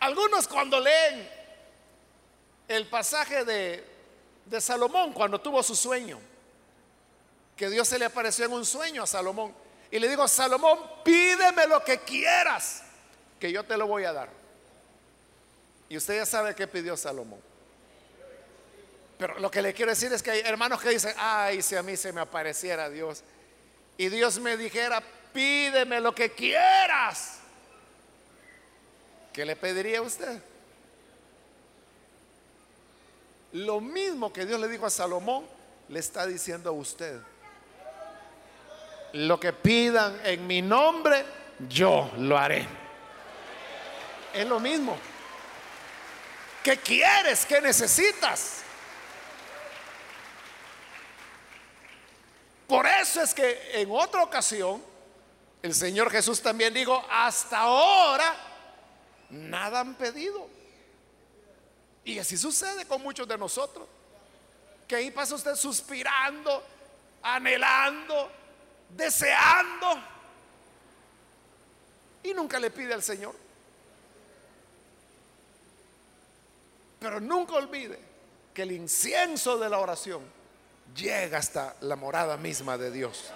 [0.00, 1.30] Algunos cuando leen
[2.66, 6.18] el pasaje de, Salomón, cuando tuvo su sueño,
[7.56, 11.66] que Dios se le apareció en un sueño a Salomón, y le digo, Salomón, pídeme
[11.66, 12.82] lo que quieras,
[13.40, 14.28] que yo te lo voy a dar.
[15.88, 17.40] Y usted ya sabe qué pidió Salomón.
[19.18, 21.82] Pero lo que le quiero decir es que hay hermanos que dicen, ay, si a
[21.82, 23.22] mí se me apareciera Dios
[23.96, 27.38] y Dios me dijera, pídeme lo que quieras.
[29.32, 30.40] ¿Qué le pediría a usted?
[33.52, 35.46] Lo mismo que Dios le dijo a Salomón,
[35.88, 37.18] le está diciendo a usted.
[39.12, 41.24] Lo que pidan en mi nombre,
[41.68, 42.66] yo lo haré.
[44.34, 44.96] Es lo mismo.
[46.62, 47.46] ¿Qué quieres?
[47.46, 48.62] ¿Qué necesitas?
[52.66, 54.84] Por eso es que en otra ocasión
[55.62, 58.36] el Señor Jesús también dijo, hasta ahora
[59.30, 60.48] nada han pedido.
[62.04, 63.88] Y así sucede con muchos de nosotros.
[64.86, 66.62] Que ahí pasa usted suspirando,
[67.22, 68.30] anhelando,
[68.90, 70.02] deseando.
[72.22, 73.34] Y nunca le pide al Señor.
[76.98, 77.98] Pero nunca olvide
[78.52, 80.22] que el incienso de la oración
[80.94, 83.30] llega hasta la morada misma de Dios.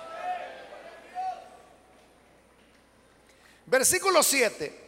[3.67, 4.81] Versículo 7.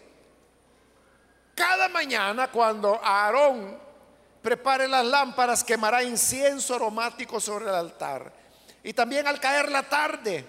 [1.55, 3.79] Cada mañana cuando Aarón
[4.43, 8.31] prepare las lámparas, quemará incienso aromático sobre el altar.
[8.83, 10.45] Y también al caer la tarde,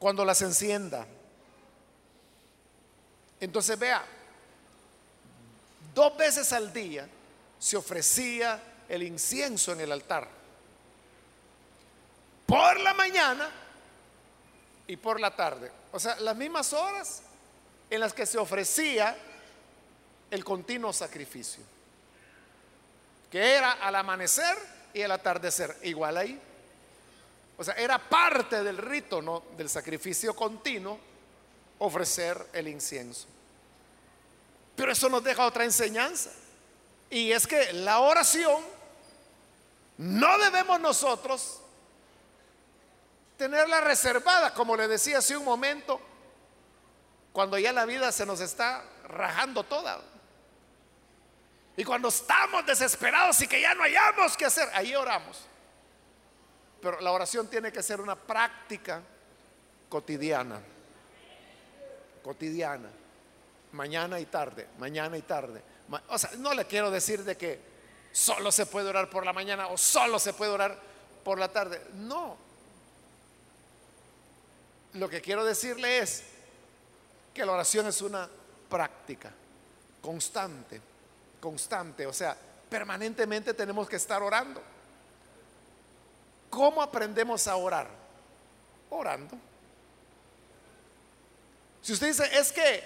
[0.00, 1.06] cuando las encienda.
[3.38, 4.02] Entonces vea,
[5.94, 7.06] dos veces al día
[7.58, 10.26] se ofrecía el incienso en el altar.
[12.46, 13.48] Por la mañana
[14.86, 15.70] y por la tarde.
[15.92, 17.22] O sea, las mismas horas
[17.90, 19.16] en las que se ofrecía
[20.30, 21.62] el continuo sacrificio.
[23.30, 24.56] Que era al amanecer
[24.94, 25.76] y al atardecer.
[25.82, 26.40] Igual ahí.
[27.60, 29.42] O sea, era parte del rito, ¿no?
[29.54, 30.98] Del sacrificio continuo
[31.78, 33.26] ofrecer el incienso.
[34.74, 36.30] Pero eso nos deja otra enseñanza.
[37.10, 38.64] Y es que la oración
[39.98, 41.60] no debemos nosotros
[43.36, 46.00] tenerla reservada, como le decía hace un momento,
[47.30, 50.00] cuando ya la vida se nos está rajando toda.
[51.76, 55.49] Y cuando estamos desesperados y que ya no hayamos que hacer, ahí oramos.
[56.80, 59.02] Pero la oración tiene que ser una práctica
[59.88, 60.60] cotidiana.
[62.22, 62.88] Cotidiana.
[63.72, 65.62] Mañana y tarde, mañana y tarde.
[66.08, 67.60] O sea, no le quiero decir de que
[68.12, 70.78] solo se puede orar por la mañana o solo se puede orar
[71.24, 71.80] por la tarde.
[71.94, 72.36] No.
[74.94, 76.24] Lo que quiero decirle es
[77.32, 78.28] que la oración es una
[78.68, 79.32] práctica
[80.00, 80.80] constante,
[81.40, 82.06] constante.
[82.06, 82.36] O sea,
[82.68, 84.62] permanentemente tenemos que estar orando.
[86.50, 87.88] ¿Cómo aprendemos a orar?
[88.90, 89.38] Orando.
[91.80, 92.84] Si usted dice, es que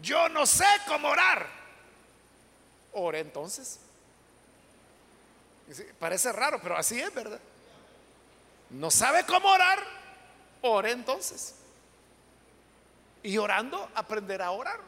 [0.00, 1.46] yo no sé cómo orar,
[2.92, 3.80] ore entonces.
[5.98, 7.40] Parece raro, pero así es, ¿verdad?
[8.70, 9.84] No sabe cómo orar,
[10.62, 11.56] ore entonces.
[13.22, 14.80] Y orando aprenderá a orar.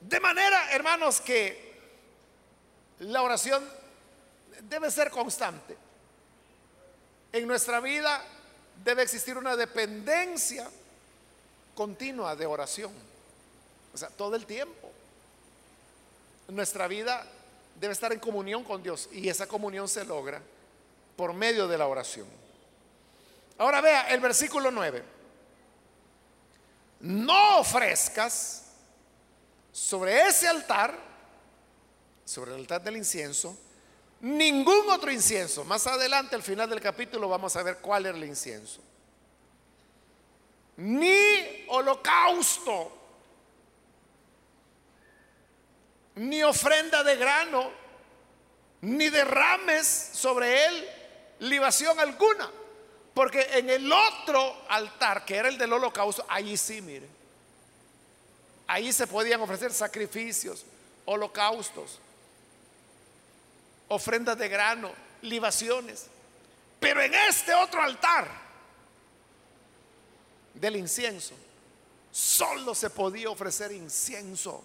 [0.00, 1.67] De manera, hermanos, que
[3.00, 3.64] la oración
[4.62, 5.76] debe ser constante.
[7.32, 8.24] En nuestra vida
[8.84, 10.68] debe existir una dependencia
[11.74, 12.92] continua de oración.
[13.94, 14.90] O sea, todo el tiempo.
[16.48, 17.26] Nuestra vida
[17.78, 20.40] debe estar en comunión con Dios y esa comunión se logra
[21.16, 22.26] por medio de la oración.
[23.58, 25.02] Ahora vea el versículo 9.
[27.00, 28.64] No ofrezcas
[29.72, 31.07] sobre ese altar
[32.28, 33.56] sobre el altar del incienso,
[34.20, 35.64] ningún otro incienso.
[35.64, 38.82] Más adelante, al final del capítulo, vamos a ver cuál era el incienso.
[40.76, 42.92] Ni holocausto,
[46.16, 47.70] ni ofrenda de grano,
[48.82, 50.88] ni derrames sobre él
[51.38, 52.50] libación alguna.
[53.14, 57.08] Porque en el otro altar, que era el del holocausto, allí sí, mire.
[58.66, 60.66] Ahí se podían ofrecer sacrificios,
[61.06, 62.00] holocaustos
[63.88, 66.06] ofrendas de grano, libaciones.
[66.78, 68.28] Pero en este otro altar
[70.54, 71.34] del incienso,
[72.12, 74.62] solo se podía ofrecer incienso.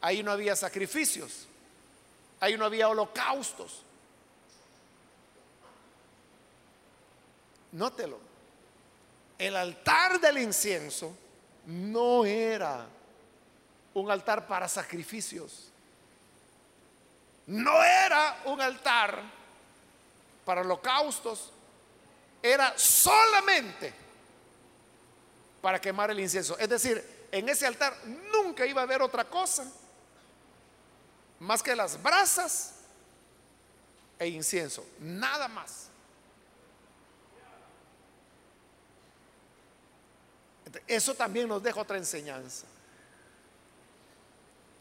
[0.00, 1.46] Ahí no había sacrificios,
[2.40, 3.82] ahí no había holocaustos.
[7.72, 8.18] Nótelo,
[9.38, 11.16] el altar del incienso
[11.66, 12.86] no era
[13.94, 15.70] un altar para sacrificios
[17.46, 19.22] no era un altar
[20.44, 21.50] para holocaustos,
[22.42, 23.92] era solamente
[25.60, 26.58] para quemar el incienso.
[26.58, 27.96] Es decir, en ese altar
[28.32, 29.64] nunca iba a haber otra cosa
[31.40, 32.74] más que las brasas
[34.18, 35.88] e incienso, nada más.
[40.86, 42.66] Eso también nos deja otra enseñanza.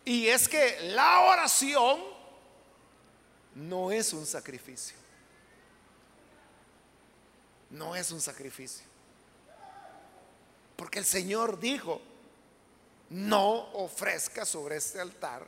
[0.06, 2.13] Y es que la oración
[3.56, 4.98] no es un sacrificio.
[7.70, 8.86] No es un sacrificio.
[10.76, 12.02] Porque el Señor dijo,
[13.10, 15.46] no ofrezca sobre este altar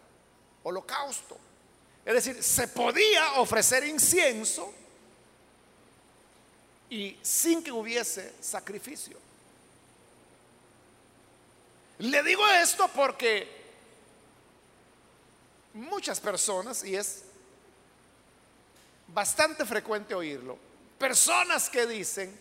[0.64, 1.38] holocausto.
[2.06, 4.72] Es decir, se podía ofrecer incienso
[6.90, 9.18] y sin que hubiese sacrificio.
[12.00, 13.48] Le digo esto porque
[15.74, 17.25] muchas personas, y es
[19.08, 20.58] bastante frecuente oírlo.
[20.98, 22.38] Personas que dicen,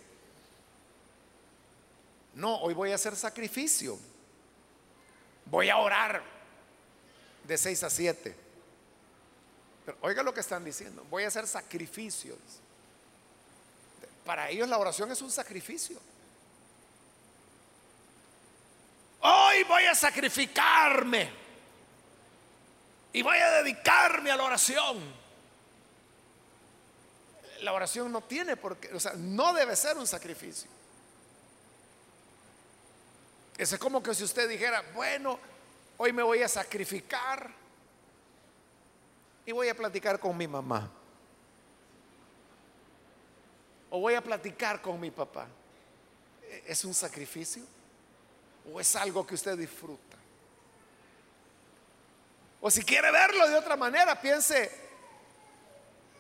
[2.35, 3.99] no, hoy voy a hacer sacrificio.
[5.47, 6.23] Voy a orar
[7.45, 8.37] de 6 a 7.
[9.85, 12.39] Pero oiga lo que están diciendo, voy a hacer sacrificios.
[14.25, 16.01] Para ellos la oración es un sacrificio.
[19.21, 21.31] Hoy voy a sacrificarme
[23.13, 25.24] y voy a dedicarme a la oración
[27.63, 30.69] la oración no tiene por qué, o sea, no debe ser un sacrificio.
[33.57, 35.39] Es como que si usted dijera, bueno,
[35.97, 37.51] hoy me voy a sacrificar
[39.47, 40.91] y voy a platicar con mi mamá.
[43.91, 45.47] O voy a platicar con mi papá.
[46.67, 47.63] ¿Es un sacrificio?
[48.73, 50.17] ¿O es algo que usted disfruta?
[52.61, 54.71] O si quiere verlo de otra manera, piense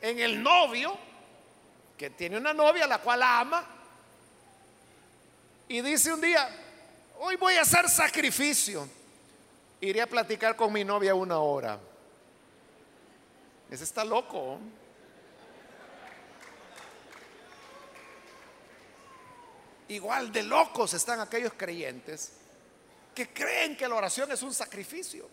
[0.01, 0.97] en el novio
[1.97, 3.65] que tiene una novia la cual ama
[5.69, 6.49] y dice un día,
[7.19, 8.89] hoy voy a hacer sacrificio.
[9.81, 11.79] Iré a platicar con mi novia una hora.
[13.71, 14.59] Ese está loco.
[19.89, 22.33] Igual de locos están aquellos creyentes
[23.15, 25.29] que creen que la oración es un sacrificio.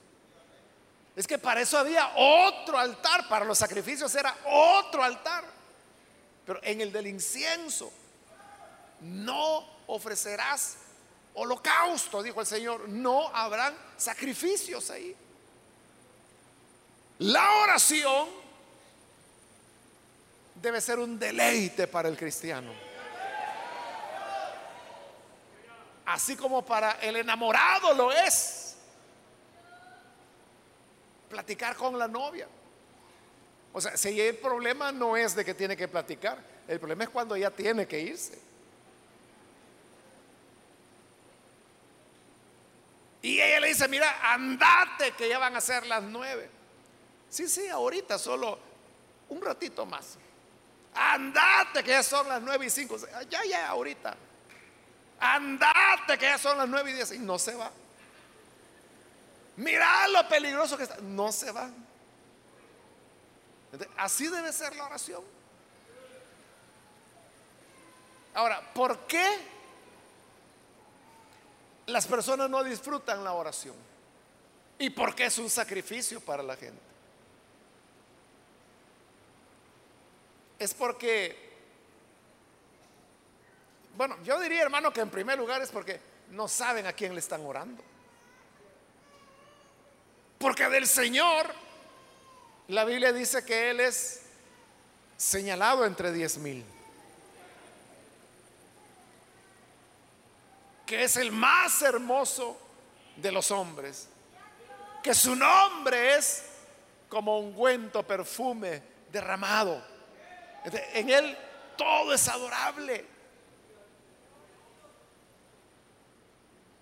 [1.16, 5.61] Es que para eso había otro altar, para los sacrificios era otro altar.
[6.46, 7.92] Pero en el del incienso
[9.02, 10.78] no ofrecerás
[11.34, 15.16] holocausto, dijo el Señor, no habrán sacrificios ahí.
[17.20, 18.28] La oración
[20.56, 22.72] debe ser un deleite para el cristiano.
[26.06, 28.76] Así como para el enamorado lo es.
[31.30, 32.48] Platicar con la novia.
[33.74, 37.10] O sea, si el problema no es de que tiene que platicar, el problema es
[37.10, 38.38] cuando ya tiene que irse.
[43.22, 46.50] Y ella le dice, mira, andate que ya van a ser las nueve.
[47.30, 48.58] Sí, sí, ahorita solo
[49.30, 50.18] un ratito más.
[50.94, 52.98] Andate que ya son las nueve y cinco.
[53.30, 54.16] Ya, ya, ahorita.
[55.20, 57.12] Andate que ya son las nueve y diez.
[57.14, 57.72] Y no se va.
[59.58, 60.98] Mira lo peligroso que está.
[60.98, 61.70] No se va.
[63.98, 65.24] Así debe ser la oración.
[68.34, 69.26] Ahora, ¿por qué
[71.88, 73.76] las personas no disfrutan la oración?
[74.80, 76.82] ¿Y por qué es un sacrificio para la gente?
[80.58, 81.52] Es porque,
[83.96, 86.00] bueno, yo diría hermano que en primer lugar es porque
[86.32, 87.84] no saben a quién le están orando.
[90.40, 91.61] Porque del Señor
[92.68, 94.22] la Biblia dice que Él es
[95.18, 96.64] señalado entre diez mil.
[100.86, 102.58] Que es el más hermoso
[103.16, 104.08] de los hombres.
[105.04, 106.44] Que su nombre es
[107.10, 108.82] como un ungüento, perfume
[109.12, 109.84] derramado.
[110.94, 111.38] En Él
[111.78, 113.06] todo es adorable.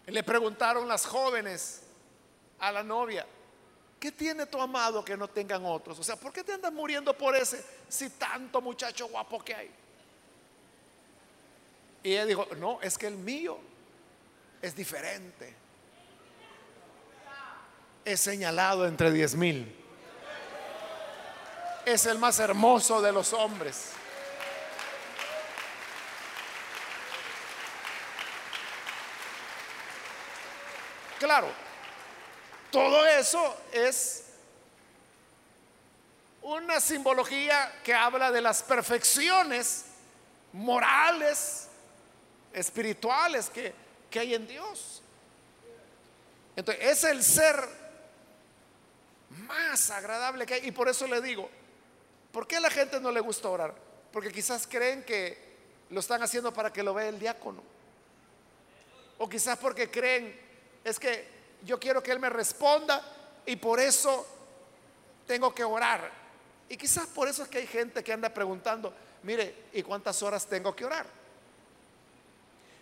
[0.06, 1.84] Le preguntaron las jóvenes
[2.60, 3.26] a la novia,
[4.00, 6.00] ¿Qué tiene tu amado que no tengan otros?
[6.00, 9.72] O sea, ¿por qué te andas muriendo por ese si tanto muchacho guapo que hay?
[12.04, 13.60] Y ella dijo, no, es que el mío
[14.62, 15.54] es diferente.
[18.06, 19.76] Es señalado entre diez mil.
[21.86, 23.92] Es el más hermoso de los hombres.
[31.20, 31.48] Claro,
[32.72, 34.26] todo eso es
[36.42, 39.86] una simbología que habla de las perfecciones
[40.54, 41.68] morales,
[42.54, 43.74] espirituales que,
[44.20, 45.02] hay en Dios.
[46.56, 47.56] Entonces, es el ser
[49.48, 50.68] más agradable que hay.
[50.68, 51.50] Y por eso le digo,
[52.32, 53.76] ¿por qué a la gente no le gusta orar?
[54.12, 55.50] Porque quizás creen que
[55.90, 57.62] lo están haciendo para que lo vea el diácono.
[59.20, 60.40] O quizás porque creen,
[60.84, 63.02] es que yo quiero que Él me responda
[63.46, 64.26] y por eso
[65.26, 66.10] tengo que orar.
[66.70, 68.94] Y quizás por eso es que hay gente que anda preguntando,
[69.24, 71.06] mire, ¿y cuántas horas tengo que orar?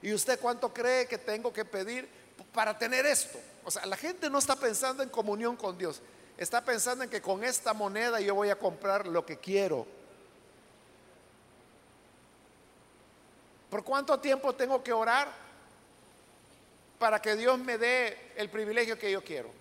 [0.02, 2.08] ¿Y usted cuánto cree que tengo que pedir
[2.54, 3.40] para tener esto?
[3.64, 6.02] O sea, la gente no está pensando en comunión con Dios,
[6.38, 9.88] está pensando en que con esta moneda yo voy a comprar lo que quiero.
[13.70, 15.47] ¿Por cuánto tiempo tengo que orar?
[17.00, 19.52] Para que Dios me dé el privilegio que yo quiero.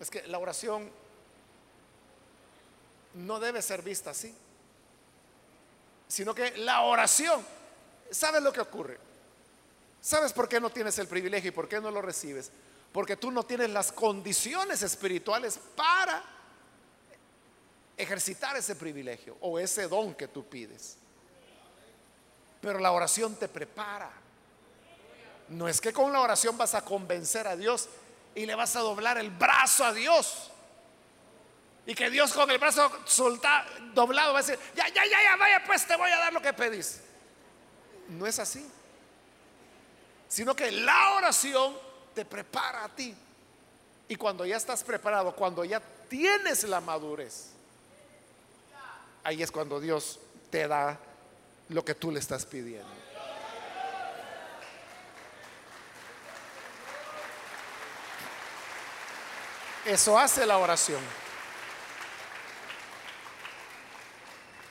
[0.00, 0.90] Es que la oración
[3.14, 4.34] no debe ser vista así,
[6.06, 7.44] sino que la oración,
[8.10, 8.98] ¿sabes lo que ocurre?
[10.00, 12.50] ¿Sabes por qué no tienes el privilegio y por qué no lo recibes?
[12.92, 16.22] Porque tú no tienes las condiciones espirituales para
[17.96, 20.96] ejercitar ese privilegio o ese don que tú pides.
[22.60, 24.10] Pero la oración te prepara
[25.50, 27.88] no es que con la oración vas a convencer a Dios
[28.34, 30.50] y le vas a doblar el brazo a Dios.
[31.86, 32.90] Y que Dios con el brazo
[33.94, 36.42] doblado va a decir, ya, ya, ya, ya, vaya, pues te voy a dar lo
[36.42, 37.00] que pedís.
[38.08, 38.66] No es así.
[40.28, 41.74] sino que la oración
[42.14, 43.14] te prepara a ti.
[44.08, 47.48] Y cuando ya estás preparado, cuando ya tienes la madurez,
[49.24, 50.18] ahí es cuando Dios
[50.50, 50.98] te da
[51.70, 52.88] lo que tú le estás pidiendo.
[59.88, 61.00] Eso hace la oración.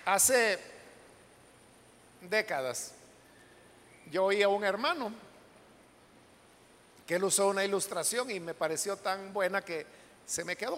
[0.05, 0.59] Hace
[2.21, 2.93] décadas
[4.11, 5.11] yo oí a un hermano
[7.07, 9.87] que él usó una ilustración y me pareció tan buena que
[10.23, 10.77] se me quedó.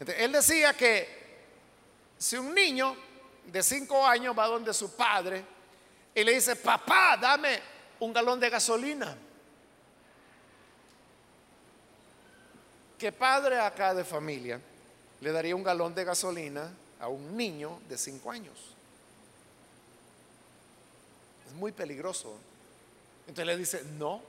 [0.00, 1.08] él decía que
[2.18, 2.94] si un niño
[3.46, 5.42] de cinco años va donde su padre
[6.14, 7.58] y le dice, papá, dame
[8.00, 9.16] un galón de gasolina.
[12.98, 14.60] ¿Qué padre acá de familia
[15.20, 16.68] le daría un galón de gasolina
[16.98, 18.58] a un niño de cinco años?
[21.46, 22.36] Es muy peligroso.
[23.20, 24.20] Entonces le dice, no.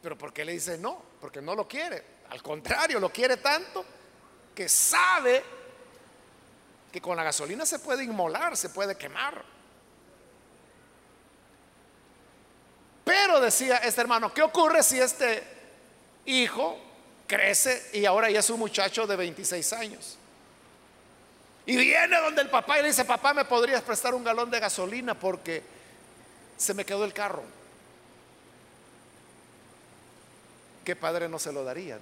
[0.00, 1.02] Pero ¿por qué le dice no?
[1.20, 2.04] Porque no lo quiere.
[2.30, 3.84] Al contrario, lo quiere tanto
[4.54, 5.42] que sabe
[6.92, 9.44] que con la gasolina se puede inmolar, se puede quemar.
[13.04, 15.42] Pero decía este hermano, ¿qué ocurre si este
[16.26, 16.87] hijo
[17.28, 20.18] crece y ahora ya es un muchacho de 26 años?
[21.66, 24.58] Y viene donde el papá y le dice, papá, ¿me podrías prestar un galón de
[24.58, 25.62] gasolina porque
[26.56, 27.42] se me quedó el carro?
[30.82, 32.00] ¿Qué padre no se lo darían?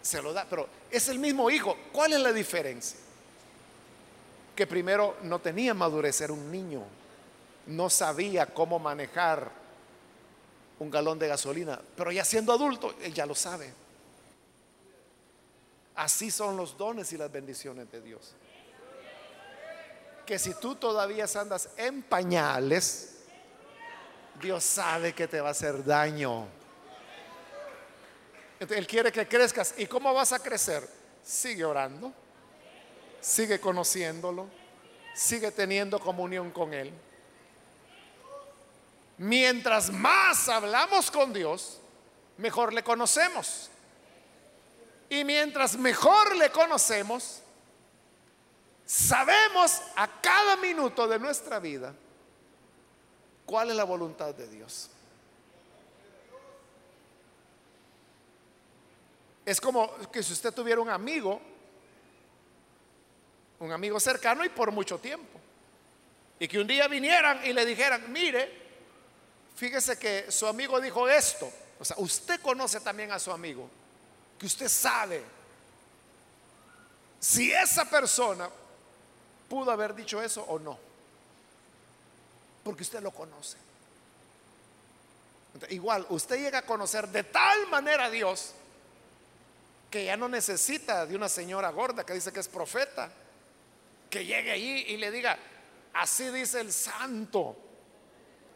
[0.00, 1.76] Se lo da, pero es el mismo hijo.
[1.92, 2.98] ¿Cuál es la diferencia?
[4.56, 6.84] Que primero no tenía madurez, era un niño.
[7.66, 9.50] No sabía cómo manejar
[10.78, 13.72] un galón de gasolina, pero ya siendo adulto, él ya lo sabe.
[15.96, 18.32] Así son los dones y las bendiciones de Dios.
[20.24, 23.16] Que si tú todavía andas en pañales,
[24.40, 26.46] Dios sabe que te va a hacer daño.
[28.60, 29.74] él quiere que crezcas.
[29.76, 30.88] ¿Y cómo vas a crecer?
[31.24, 32.12] Sigue orando,
[33.20, 34.46] sigue conociéndolo,
[35.14, 36.92] sigue teniendo comunión con Él.
[39.18, 41.80] Mientras más hablamos con Dios,
[42.36, 43.68] mejor le conocemos.
[45.10, 47.42] Y mientras mejor le conocemos,
[48.86, 51.92] sabemos a cada minuto de nuestra vida
[53.44, 54.90] cuál es la voluntad de Dios.
[59.44, 61.40] Es como que si usted tuviera un amigo,
[63.58, 65.40] un amigo cercano y por mucho tiempo,
[66.38, 68.67] y que un día vinieran y le dijeran, mire,
[69.58, 71.50] fíjese que su amigo dijo esto,
[71.80, 73.68] o sea, usted conoce también a su amigo,
[74.38, 75.20] que usted sabe
[77.18, 78.48] si esa persona
[79.48, 80.78] pudo haber dicho eso o no.
[82.62, 83.56] Porque usted lo conoce.
[85.70, 88.52] igual, usted llega a conocer de tal manera a Dios
[89.90, 93.10] que ya no necesita de una señora gorda que dice que es profeta,
[94.08, 95.36] que llegue allí y le diga,
[95.94, 97.56] así dice el santo,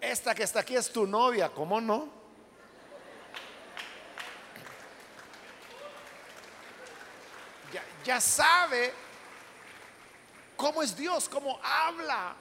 [0.03, 2.21] esta que está aquí es tu novia, ¿cómo no?
[8.05, 8.93] ya sabe
[10.57, 12.35] cómo es Dios, cómo habla.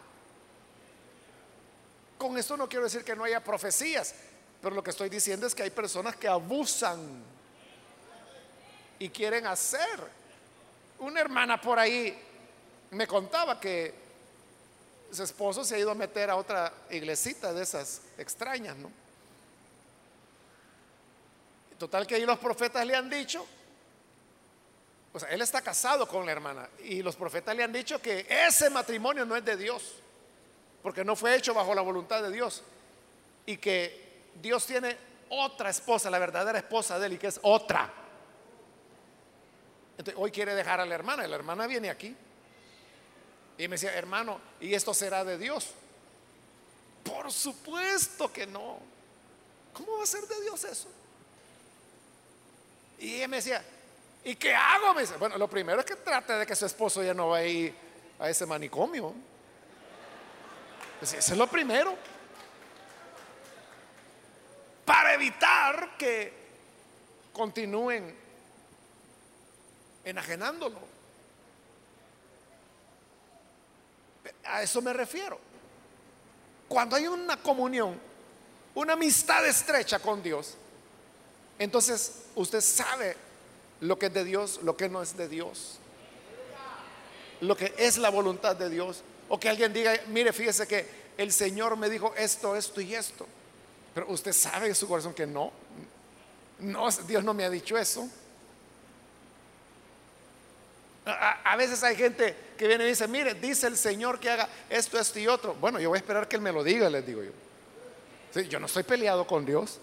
[2.18, 4.16] Con esto no quiero decir que no haya profecías,
[4.62, 7.24] pero lo que estoy diciendo es que hay personas que abusan
[9.00, 10.00] y quieren hacer.
[11.00, 12.20] Una hermana por ahí
[12.92, 13.94] me contaba que
[15.12, 18.92] su esposo se ha ido a meter a otra iglesita de esas extrañas, ¿no?
[21.78, 23.46] Total que ahí los profetas le han dicho
[25.14, 28.26] o sea, él está casado con la hermana y los profetas le han dicho que
[28.30, 29.96] ese matrimonio no es de Dios,
[30.82, 32.64] porque no fue hecho bajo la voluntad de Dios
[33.46, 34.96] y que Dios tiene
[35.30, 37.92] otra esposa, la verdadera esposa de él y que es otra.
[39.98, 42.16] Entonces, hoy quiere dejar a la hermana, y la hermana viene aquí
[43.58, 45.72] y me decía, hermano, ¿y esto será de Dios?
[47.04, 48.80] Por supuesto que no.
[49.74, 50.88] ¿Cómo va a ser de Dios eso?
[53.00, 53.64] Y ella me decía,
[54.24, 54.94] ¿Y qué hago?
[55.18, 57.76] bueno, lo primero es que trate de que su esposo ya no vaya a ir
[58.20, 59.14] a ese manicomio.
[61.00, 61.96] Pues eso es lo primero.
[64.86, 66.34] Para evitar que
[67.34, 68.16] continúen
[70.04, 70.80] enajenándolo.
[74.52, 75.40] A eso me refiero.
[76.68, 78.00] Cuando hay una comunión,
[78.76, 80.56] una amistad estrecha con Dios,
[81.58, 83.16] entonces usted sabe
[83.80, 85.78] lo que es de Dios, lo que no es de Dios.
[87.42, 89.04] Lo que es la voluntad de Dios.
[89.30, 90.86] O que alguien diga, mire, fíjese que
[91.18, 93.26] el Señor me dijo esto, esto y esto.
[93.94, 95.52] Pero usted sabe en su corazón que no.
[96.60, 98.08] No, Dios no me ha dicho eso.
[101.06, 105.00] A, veces hay gente que viene y dice, mire, dice el Señor que haga esto,
[105.00, 105.56] esto y otro.
[105.56, 108.42] Bueno, yo voy a esperar que Él me lo diga, les digo yo.
[108.42, 109.80] yo no estoy peleado con Dios.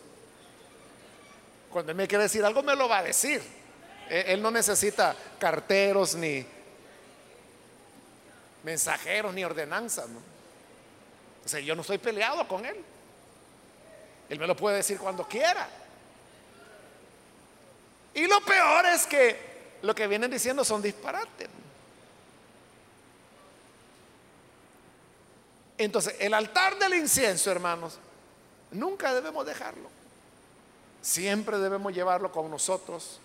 [1.71, 3.43] Cuando Él me quiere decir algo, me lo va a decir.
[4.09, 6.47] E, él no necesita carteros, ni
[8.63, 10.07] mensajeros, ni ordenanzas.
[11.45, 12.77] O sea, yo no estoy peleado con Él.
[14.29, 15.69] Él me lo puede decir cuando quiera.
[18.15, 19.48] Y lo peor es que
[19.83, 21.49] lo que vienen diciendo son disparates.
[25.79, 27.99] Entonces, el altar del incienso, hermanos,
[28.73, 29.89] nunca debemos dejarlo.
[31.01, 33.21] Siempre debemos llevarlo con nosotros.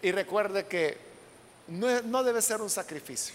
[0.00, 0.98] Y recuerde que
[1.68, 3.34] no, debe ser un sacrificio,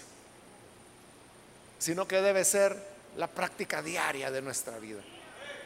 [1.78, 2.76] sino que debe ser
[3.16, 5.00] la práctica diaria de nuestra vida.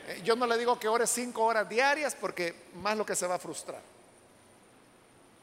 [0.07, 3.27] Eh, yo no le digo que ore cinco horas diarias porque más lo que se
[3.27, 3.81] va a frustrar.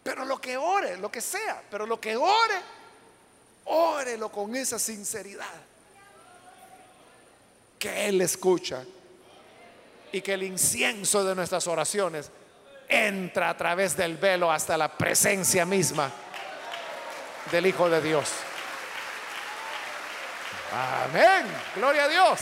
[0.04, 2.62] Pero lo que ore, lo que sea, pero lo que ore,
[3.66, 5.46] órelo con esa sinceridad.
[7.78, 8.84] Que Él escucha
[10.12, 12.32] y que el incienso de nuestras oraciones
[12.88, 16.12] entra a través del velo hasta la presencia misma
[17.52, 18.30] del Hijo de Dios.
[20.72, 21.46] Amén.
[21.76, 22.40] Gloria a Dios.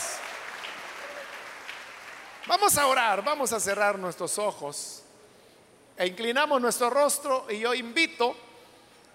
[2.46, 5.04] Vamos a orar, vamos a cerrar nuestros ojos
[5.98, 8.36] e inclinamos nuestro rostro y yo invito,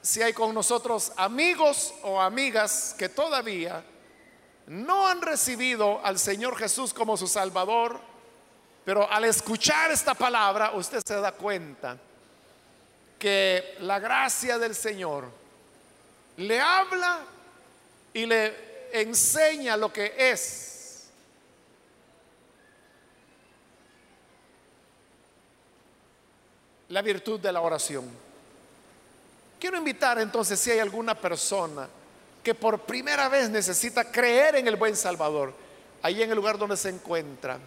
[0.01, 3.85] si hay con nosotros amigos o amigas que todavía
[4.67, 8.01] no han recibido al Señor Jesús como su Salvador,
[8.85, 11.97] pero al escuchar esta palabra usted se da cuenta
[13.17, 15.31] que la gracia del Señor
[16.39, 17.21] le habla
[18.13, 20.82] y le enseña lo que es
[26.93, 28.05] la virtud de la oración.
[29.59, 31.89] Quiero invitar entonces si hay alguna persona
[32.43, 35.55] que por primera vez necesita creer en el buen Salvador,
[36.03, 37.59] ahí en el lugar donde se encuentra,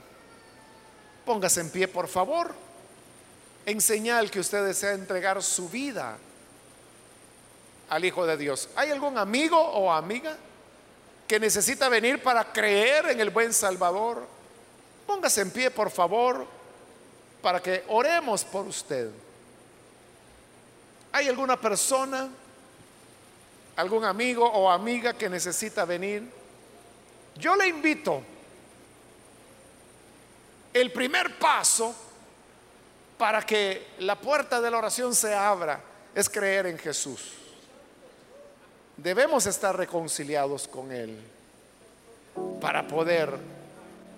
[1.26, 2.54] póngase en pie por favor,
[3.66, 6.18] en señal que usted desea entregar su vida
[7.90, 8.70] al Hijo de Dios.
[8.76, 10.38] ¿Hay algún amigo o amiga
[11.28, 14.24] que necesita venir para creer en el buen Salvador?
[15.08, 16.46] Póngase en pie por favor
[17.46, 19.08] para que oremos por usted.
[21.12, 22.28] ¿Hay alguna persona,
[23.76, 26.24] algún amigo o amiga que necesita venir?
[27.36, 28.24] Yo le invito.
[30.74, 31.94] El primer paso
[33.16, 35.80] para que la puerta de la oración se abra
[36.16, 37.34] es creer en Jesús.
[38.98, 41.16] Debemos estar reconciliados con Él
[42.60, 43.38] para poder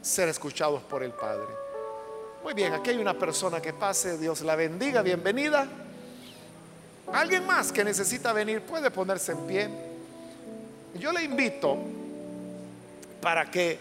[0.02, 1.67] ser escuchados por el Padre.
[2.44, 5.68] Muy bien, aquí hay una persona que pase, Dios la bendiga, bienvenida.
[7.12, 9.70] Alguien más que necesita venir puede ponerse en pie.
[10.96, 11.78] Yo le invito
[13.22, 13.80] para que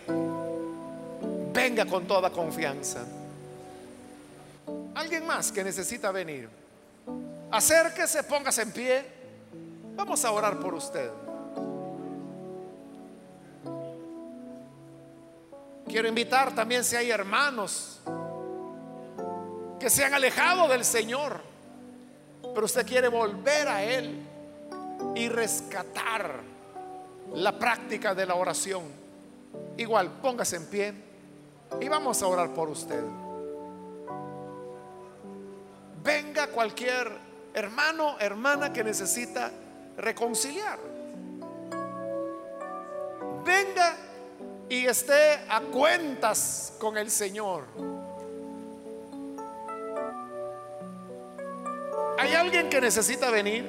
[1.53, 3.05] venga con toda confianza.
[4.95, 6.49] Alguien más que necesita venir.
[7.51, 9.05] Acérquese, póngase en pie.
[9.95, 11.11] Vamos a orar por usted.
[15.87, 18.01] Quiero invitar también si hay hermanos
[19.79, 21.41] que se han alejado del Señor,
[22.55, 24.23] pero usted quiere volver a Él
[25.15, 26.41] y rescatar
[27.35, 28.85] la práctica de la oración.
[29.77, 30.95] Igual, póngase en pie
[31.81, 33.03] y vamos a orar por usted.
[36.03, 37.11] Venga cualquier
[37.53, 39.51] hermano, hermana que necesita
[39.97, 40.79] reconciliar.
[43.45, 43.97] Venga
[44.69, 47.65] y esté a cuentas con el Señor.
[52.19, 53.69] ¿Hay alguien que necesita venir?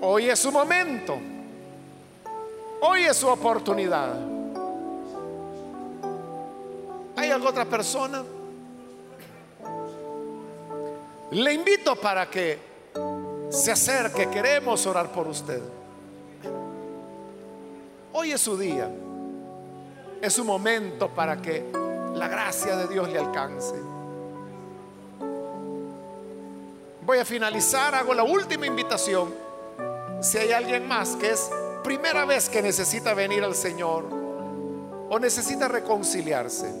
[0.00, 1.18] Hoy es su momento.
[2.80, 4.14] Hoy es su oportunidad.
[7.16, 8.22] ¿Hay alguna otra persona?
[11.30, 12.58] Le invito para que
[13.50, 14.28] se acerque.
[14.28, 15.62] Queremos orar por usted.
[18.12, 18.90] Hoy es su día.
[20.20, 21.64] Es su momento para que
[22.14, 23.93] la gracia de Dios le alcance.
[27.04, 29.34] Voy a finalizar, hago la última invitación.
[30.22, 31.50] Si hay alguien más que es
[31.82, 34.04] primera vez que necesita venir al Señor
[35.10, 36.72] o necesita reconciliarse,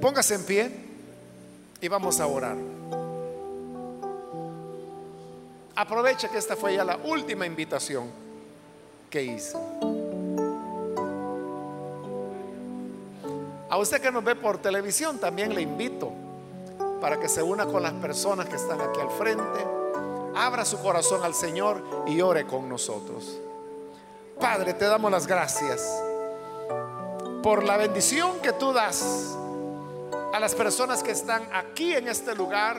[0.00, 0.70] póngase en pie
[1.80, 2.56] y vamos a orar.
[5.74, 8.30] Aproveche que esta fue ya la última invitación.
[9.10, 9.58] que hizo.
[13.68, 16.19] A usted que nos ve por televisión también le invito
[17.00, 19.66] para que se una con las personas que están aquí al frente,
[20.34, 23.38] abra su corazón al Señor y ore con nosotros.
[24.38, 25.82] Padre, te damos las gracias
[27.42, 29.36] por la bendición que tú das
[30.32, 32.78] a las personas que están aquí en este lugar,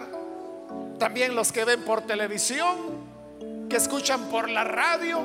[0.99, 2.78] también los que ven por televisión,
[3.69, 5.19] que escuchan por la radio.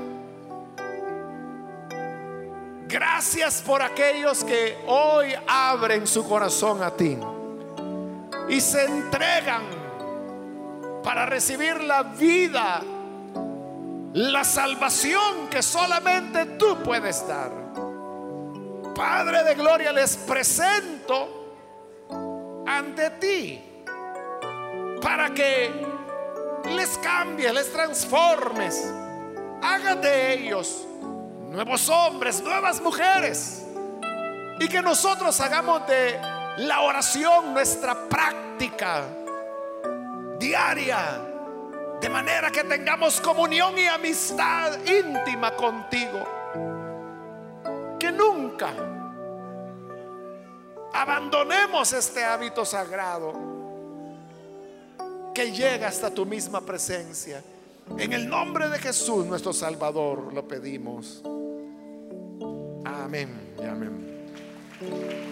[2.88, 7.18] Gracias por aquellos que hoy abren su corazón a ti
[8.48, 9.62] y se entregan
[11.02, 12.82] para recibir la vida,
[14.12, 17.50] la salvación que solamente tú puedes dar.
[18.94, 21.44] Padre de gloria, les presento
[22.66, 23.62] ante ti
[25.02, 25.70] para que
[26.74, 28.92] les cambies, les transformes,
[29.62, 30.86] haga de ellos
[31.50, 33.64] nuevos hombres, nuevas mujeres
[34.58, 36.18] y que nosotros hagamos de
[36.58, 39.04] la oración nuestra práctica
[40.38, 41.20] diaria,
[42.00, 46.24] de manera que tengamos comunión y amistad íntima contigo,
[47.98, 48.72] que nunca
[50.92, 53.34] abandonemos este hábito sagrado
[55.34, 57.42] que llega hasta tu misma presencia.
[57.98, 61.22] En el nombre de Jesús, nuestro Salvador, lo pedimos.
[62.84, 65.25] Amén y amén.